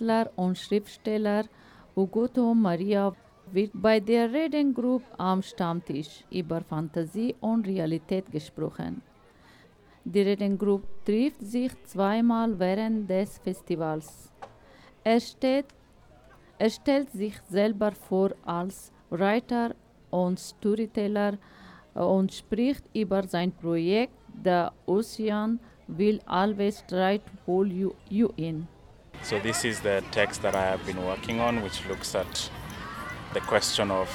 Künstler 0.00 0.30
und 0.36 0.56
Schriftsteller 0.56 1.44
Ugoto 1.94 2.54
Maria 2.54 3.12
wird 3.52 3.70
bei 3.74 4.00
der 4.00 4.32
Reading 4.32 4.72
Group 4.72 5.02
am 5.18 5.42
Stammtisch 5.42 6.24
über 6.30 6.62
Fantasie 6.62 7.34
und 7.40 7.66
Realität 7.66 8.32
gesprochen. 8.32 9.02
Die 10.04 10.22
Reading 10.22 10.56
Group 10.56 10.84
trifft 11.04 11.42
sich 11.42 11.72
zweimal 11.84 12.58
während 12.58 13.10
des 13.10 13.36
Festivals. 13.38 14.32
Er, 15.04 15.20
steht, 15.20 15.66
er 16.58 16.70
stellt 16.70 17.10
sich 17.10 17.38
selber 17.50 17.92
vor 17.92 18.30
als 18.46 18.92
Writer 19.10 19.74
und 20.10 20.38
Storyteller 20.38 21.36
und 21.92 22.32
spricht 22.32 22.84
über 22.94 23.22
sein 23.24 23.52
Projekt 23.52 24.14
The 24.42 24.68
Ocean 24.86 25.60
Will 25.88 26.20
Always 26.24 26.84
Try 26.86 27.18
to 27.18 27.32
Pull 27.44 27.70
You, 27.70 27.92
you 28.08 28.30
In. 28.36 28.79
So 29.22 29.38
this 29.38 29.64
is 29.64 29.80
the 29.80 30.02
text 30.10 30.42
that 30.42 30.54
I 30.54 30.64
have 30.64 30.84
been 30.86 31.04
working 31.04 31.40
on, 31.40 31.62
which 31.62 31.86
looks 31.86 32.14
at 32.14 32.50
the 33.34 33.40
question 33.40 33.90
of 33.90 34.08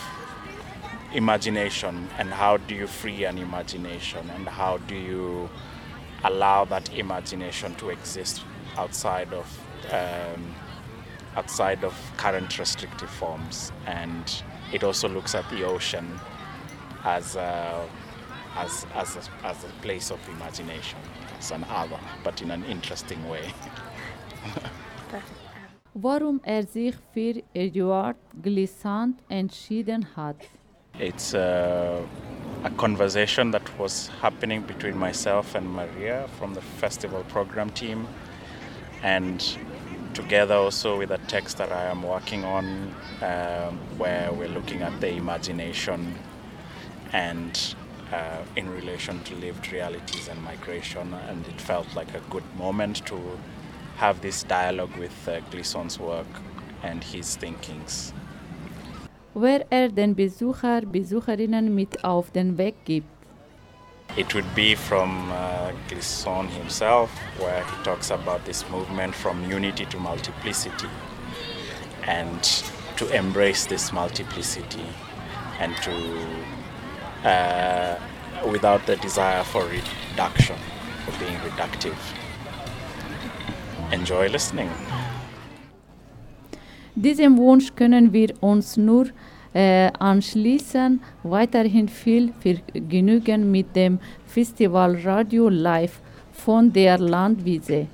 imagination 1.14 2.10
and 2.18 2.30
how 2.30 2.58
do 2.58 2.76
you 2.76 2.88
free 2.88 3.24
an 3.24 3.38
imagination 3.38 4.30
and 4.32 4.48
how 4.48 4.78
do 4.80 4.96
you 4.96 5.50
allow 6.24 6.66
that 6.66 6.94
imagination 6.94 7.76
to 7.76 7.90
exist 7.90 8.42
outside 8.78 9.32
of 9.32 9.48
um, 9.92 10.54
outside 11.38 11.84
of 11.84 11.94
current 12.18 12.58
restrictive 12.58 13.10
forms. 13.10 13.72
And 13.86 14.44
it 14.74 14.84
also 14.84 15.08
looks 15.08 15.36
at 15.36 15.50
the 15.50 15.64
ocean 15.64 16.20
as 17.04 17.36
a, 17.36 17.88
as, 18.56 18.86
as, 18.96 19.16
a, 19.16 19.46
as 19.46 19.64
a 19.64 19.68
place 19.82 20.12
of 20.12 20.20
imagination 20.30 20.98
as 21.38 21.52
an 21.52 21.66
other 21.70 22.00
but 22.24 22.42
in 22.42 22.50
an 22.52 22.64
interesting 22.66 23.28
way 23.30 23.52
Warum 25.98 26.42
er 26.44 26.64
sich 26.68 26.94
für 27.14 27.42
Eduard 27.54 28.18
Glissant 28.44 29.18
entschieden 29.30 30.06
hat. 30.14 30.36
It's 31.00 31.34
a, 31.34 32.02
a 32.66 32.70
conversation 32.76 33.50
that 33.54 33.62
was 33.80 34.12
happening 34.22 34.62
between 34.64 35.00
myself 35.00 35.56
and 35.56 35.66
Maria 35.66 36.28
from 36.38 36.54
the 36.54 36.60
festival 36.82 37.24
program 37.30 37.70
team, 37.70 38.06
and 39.04 39.42
together 40.14 40.56
also 40.56 40.98
with 40.98 41.12
a 41.12 41.20
text 41.30 41.60
that 41.60 41.72
I 41.72 41.90
am 41.90 42.04
working 42.04 42.44
on, 42.44 42.94
um, 43.22 43.80
where 43.98 44.34
we're 44.34 44.54
looking 44.54 44.82
at 44.82 45.00
the 45.00 45.14
imagination 45.14 46.14
and 47.14 47.76
uh, 48.12 48.44
in 48.58 48.70
relation 48.70 49.24
to 49.24 49.36
lived 49.36 49.72
realities 49.72 50.28
and 50.28 50.44
migration, 50.44 51.14
and 51.30 51.48
it 51.48 51.62
felt 51.62 51.88
like 51.96 52.14
a 52.14 52.22
good 52.30 52.44
moment 52.58 53.06
to 53.06 53.18
have 53.98 54.22
this 54.22 54.44
dialogue 54.44 54.96
with 54.98 55.28
uh, 55.28 55.40
Glisson's 55.52 56.00
work 56.00 56.28
and 56.84 57.04
his 57.04 57.36
thinkings. 57.38 58.14
Wer 59.34 59.66
er 59.70 59.90
den 59.90 60.16
Besucher, 60.16 60.82
Besucherinnen 60.82 61.76
mit 61.76 62.04
auf 62.04 62.32
den 62.32 62.58
Weg 62.58 62.76
gibt. 62.86 63.08
It 64.18 64.34
would 64.34 64.56
be 64.56 64.76
from 64.76 65.30
uh, 65.30 65.72
Glisson 65.90 66.48
himself, 66.48 67.10
where 67.38 67.62
he 67.66 67.84
talks 67.84 68.12
about 68.12 68.46
this 68.46 68.64
movement 68.70 69.14
from 69.14 69.44
unity 69.52 69.86
to 69.88 70.00
multiplicity 70.00 70.88
and 72.08 72.64
to 72.96 73.10
embrace 73.14 73.66
this 73.66 73.92
multiplicity 73.92 74.86
and 75.60 75.76
to, 75.84 75.92
uh, 77.28 78.00
without 78.50 78.86
the 78.86 78.96
desire 78.98 79.44
for 79.44 79.66
reduction, 79.66 80.56
for 81.04 81.12
being 81.20 81.38
reductive. 81.40 81.98
Enjoy 83.96 84.28
listening. 84.28 84.68
Diesem 86.96 87.38
Wunsch 87.38 87.74
können 87.76 88.12
wir 88.12 88.34
uns 88.42 88.76
nur 88.76 89.06
äh, 89.54 89.90
anschließen. 90.00 91.02
Weiterhin 91.24 91.88
viel 91.88 92.34
Vergnügen 92.42 93.50
mit 93.52 93.74
dem 93.74 94.00
Festival 94.26 94.98
Radio 95.06 95.48
Live 95.48 96.02
von 96.34 96.74
der 96.74 96.98
Landwiese. 96.98 97.88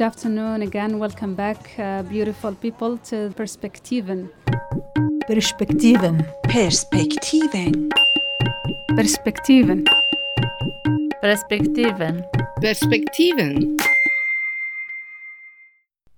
Good 0.00 0.06
afternoon 0.06 0.62
again. 0.62 0.98
Welcome 0.98 1.34
back, 1.34 1.78
uh, 1.78 2.02
beautiful 2.08 2.54
people, 2.54 2.96
to 3.10 3.34
Perspektiven. 3.36 4.30
Perspektiven. 5.28 6.24
Perspektiven. 6.48 7.90
Perspektiven. 8.96 9.84
Perspektiven. 11.20 12.24
Perspektiven. 12.62 13.76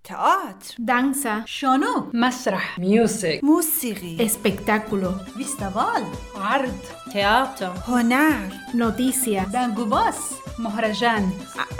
Teatr. 0.05 0.74
Dansa. 0.78 1.43
Shano. 1.47 2.11
Masrah. 2.12 2.78
Music. 2.78 3.43
Musiri. 3.43 4.16
Espectáculo. 4.20 5.18
Vistaval. 5.37 6.05
Art. 6.37 6.85
Theater. 7.11 7.72
Honar. 7.89 8.49
Noticias. 8.74 9.51
Dangubas. 9.51 10.41
مهرجان 10.59 11.31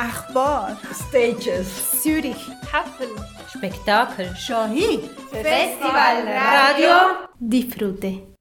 أخبار 0.01 0.75
ستيجز 0.93 1.67
سيوريخ 2.03 2.37
حفل 2.73 3.09
spektakel 3.59 4.37
شاهي 4.39 4.99
فيستيفال 5.33 6.27
راديو 6.27 6.97
ديفروتي 7.41 8.32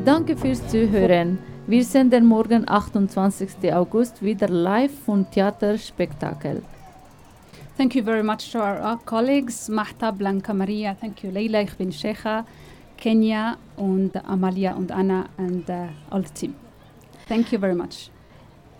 danke 0.00 0.36
fürs 0.36 0.66
Zuhören. 0.68 1.38
Wir 1.66 1.84
senden 1.84 2.24
morgen 2.24 2.68
28. 2.68 3.72
August 3.72 4.22
wieder 4.22 4.48
live 4.48 4.92
vom 5.04 5.28
Theaterspektakel. 5.30 6.62
Thank 7.76 7.94
you 7.94 8.04
very 8.04 8.22
much 8.22 8.52
to 8.52 8.58
our, 8.58 8.98
colleagues, 9.04 9.68
Mahta, 9.68 10.10
Blanca 10.10 10.52
Maria, 10.52 10.94
thank 10.94 11.22
you 11.22 11.30
Leila, 11.30 11.62
ich 11.62 11.74
bin 11.76 11.92
Sheikha, 11.92 12.44
Kenya 12.96 13.56
und 13.76 14.16
Amalia 14.28 14.74
und 14.74 14.92
Anna 14.92 15.26
and 15.36 15.68
uh, 15.68 15.88
all 16.10 16.24
the 16.24 16.32
team. 16.34 16.54
Thank 17.28 17.52
you 17.52 17.58
very 17.58 17.74
much. 17.74 18.10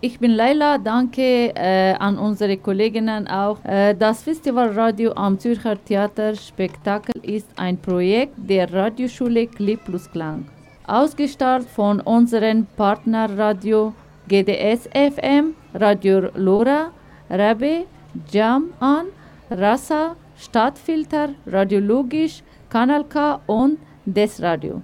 Ich 0.01 0.19
bin 0.19 0.31
Leila, 0.31 0.77
danke 0.77 1.53
äh, 1.55 1.93
an 1.99 2.17
unsere 2.17 2.57
Kolleginnen 2.57 3.27
auch. 3.27 3.63
Äh, 3.65 3.93
das 3.93 4.23
Festivalradio 4.23 5.13
am 5.13 5.37
Zürcher 5.37 5.77
Theaterspektakel 5.83 7.13
ist 7.21 7.47
ein 7.57 7.77
Projekt 7.77 8.35
der 8.37 8.71
Radioschule 8.71 9.47
Klipp 9.47 9.83
plus 9.85 10.09
Klang. 10.09 10.45
Ausgestrahlt 10.89 11.67
von 11.69 11.99
unseren 12.01 12.67
Partnerradio 12.75 13.93
GDS 14.27 14.89
FM, 14.93 15.55
Radio 15.73 16.29
Lora, 16.35 16.91
Rebe, 17.29 17.85
Jam 18.31 18.73
an, 18.79 19.05
Rasa, 19.49 20.15
Stadtfilter, 20.37 21.29
Radiologisch, 21.45 22.43
Kanal 22.69 23.03
K 23.05 23.39
und 23.45 23.77
Des 24.05 24.41
Radio. 24.41 24.81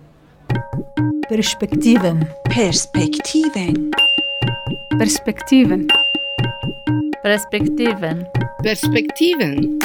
Perspektiven. 1.28 2.28
Perspektiven. 2.44 3.92
Perspektiven. 4.98 5.88
Perspektiven. 7.24 8.26
Perspektiven. 8.62 9.80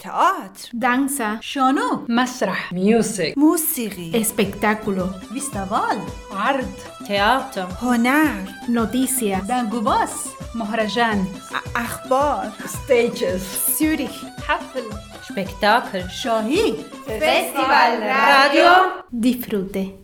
تئاتر. 0.00 0.70
Danza, 0.74 1.40
شانو. 1.40 2.06
مسرح. 2.08 2.72
ميوزك 2.72 3.34
موسيقي, 3.36 4.24
espectáculo, 4.24 5.32
فيستيفال 5.32 5.98
عرض 6.32 6.72
تئاتر. 7.08 7.68
هنر. 7.82 8.44
noticias, 8.68 9.44
دانجوباس 9.46 10.28
مهرجان. 10.54 11.24
أخبار 11.76 12.50
stages 12.66 13.42
Zürich, 13.78 14.42
حفل. 14.48 14.84
سبكتاكل 15.28 16.10
شاهي 16.10 16.74
Festival 17.06 18.00
Radio. 18.02 18.70
Disfrute. 19.12 19.99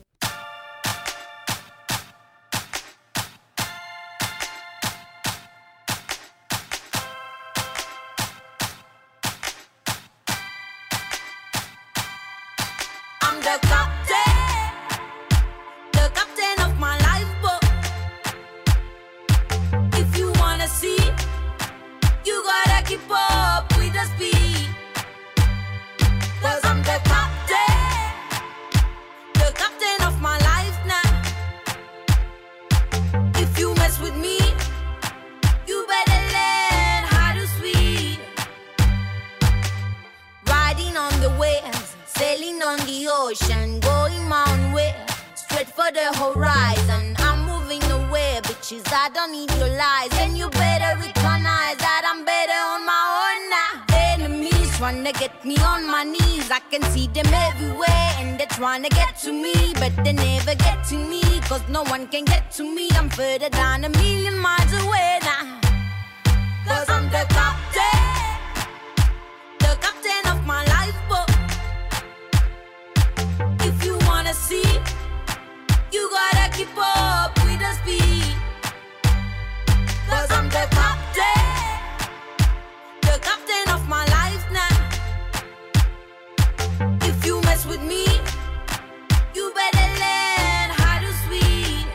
Keep 76.56 76.68
up 76.78 77.36
with 77.44 77.58
the 77.58 77.72
speed. 77.82 78.34
Cause 80.08 80.30
I'm 80.30 80.48
the 80.48 80.66
captain, 80.78 81.44
the 83.02 83.18
captain 83.20 83.66
of 83.74 83.86
my 83.86 84.04
life 84.16 84.44
now. 84.50 84.76
If 87.02 87.26
you 87.26 87.42
mess 87.42 87.66
with 87.66 87.82
me, 87.82 88.06
you 89.34 89.52
better 89.54 89.86
learn 90.02 90.68
how 90.80 90.96
to 91.04 91.10
swim. 91.24 91.86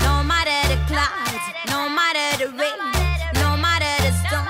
No 0.00 0.24
matter 0.24 0.58
the 0.72 0.78
clouds, 0.90 1.44
no 1.68 1.88
matter 1.88 2.28
the 2.42 2.48
rain, 2.58 2.82
no 3.34 3.56
matter 3.56 3.94
the 4.02 4.12
storm, 4.26 4.48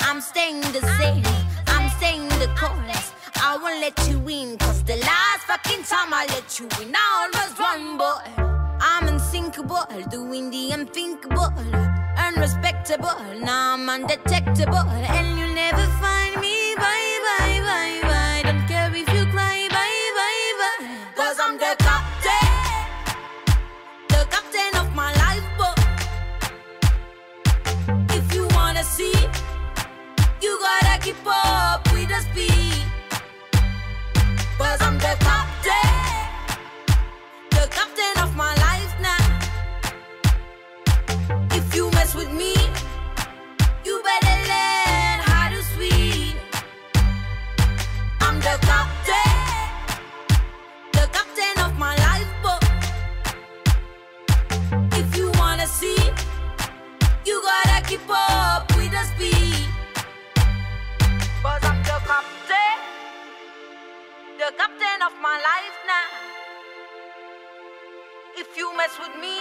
I'm 0.00 0.20
staying 0.20 0.62
the 0.72 0.82
same. 0.98 1.22
I'm 1.68 1.88
staying 1.98 2.26
the 2.42 2.50
course. 2.58 3.12
I 3.40 3.56
won't 3.62 3.80
let 3.80 3.96
you 4.08 4.18
in, 4.28 4.58
cause 4.58 4.82
the 4.82 4.96
last 4.96 5.17
fucking 5.62 5.82
time 5.84 6.12
I 6.12 6.26
let 6.28 6.58
you 6.58 6.66
in, 6.82 6.94
I 6.94 7.30
almost 7.32 7.58
won, 7.58 7.98
boy. 7.98 8.44
I'm 8.80 9.08
unsinkable, 9.08 9.86
doing 10.10 10.50
the 10.50 10.72
unthinkable, 10.72 11.52
unrespectable. 12.16 13.16
Now 13.40 13.74
I'm 13.74 13.88
undetectable, 13.88 14.76
and 14.76 15.38
you'll 15.38 15.54
never 15.54 15.84
find 16.00 16.40
me. 16.40 16.74
Bye, 16.76 17.18
bye, 17.26 17.60
bye, 17.68 18.00
bye. 18.02 18.42
Don't 18.44 18.66
care 18.66 18.90
if 18.94 19.08
you 19.14 19.26
cry, 19.32 19.68
bye, 19.70 20.10
bye, 20.18 20.52
bye. 20.60 20.88
Cause 21.16 21.38
I'm 21.40 21.58
the 21.58 21.74
captain 21.78 22.48
the 24.08 24.26
captain 24.30 24.80
of 24.80 24.94
my 24.94 25.12
lifeboat. 25.22 25.78
If 28.16 28.34
you 28.34 28.46
wanna 28.52 28.84
see, 28.84 29.14
you 30.40 30.58
gotta 30.60 31.00
keep 31.02 31.16
up 31.26 31.87
keep 57.98 58.10
up 58.10 58.68
with 58.76 58.90
the 58.90 59.04
speed. 59.04 59.68
Cause 61.42 61.64
I'm 61.64 61.82
the 61.82 61.98
captain, 62.06 62.78
the 64.38 64.48
captain 64.56 65.00
of 65.06 65.12
my 65.22 65.36
life 65.50 65.78
now. 65.86 66.08
If 68.36 68.56
you 68.56 68.76
mess 68.76 68.94
with 68.98 69.14
me, 69.20 69.38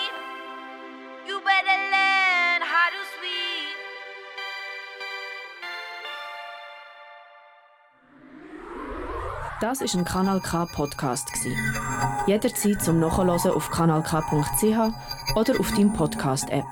you 1.27 1.39
better 1.41 1.77
learn 1.93 2.61
how 2.61 2.89
to 2.93 3.01
swim. 3.19 3.67
Das 9.59 9.81
ist 9.81 9.95
ein 9.95 10.05
Kanal 10.05 10.39
K 10.39 10.67
Podcast 10.67 11.33
gsi. 11.33 11.55
Jederzeit 12.27 12.79
zum 12.79 12.99
Nachhören 12.99 13.29
auf 13.29 13.71
kanalk.ch 13.71 15.35
oder 15.35 15.59
auf 15.59 15.71
deinem 15.71 15.93
Podcast 15.93 16.47
App. 16.51 16.65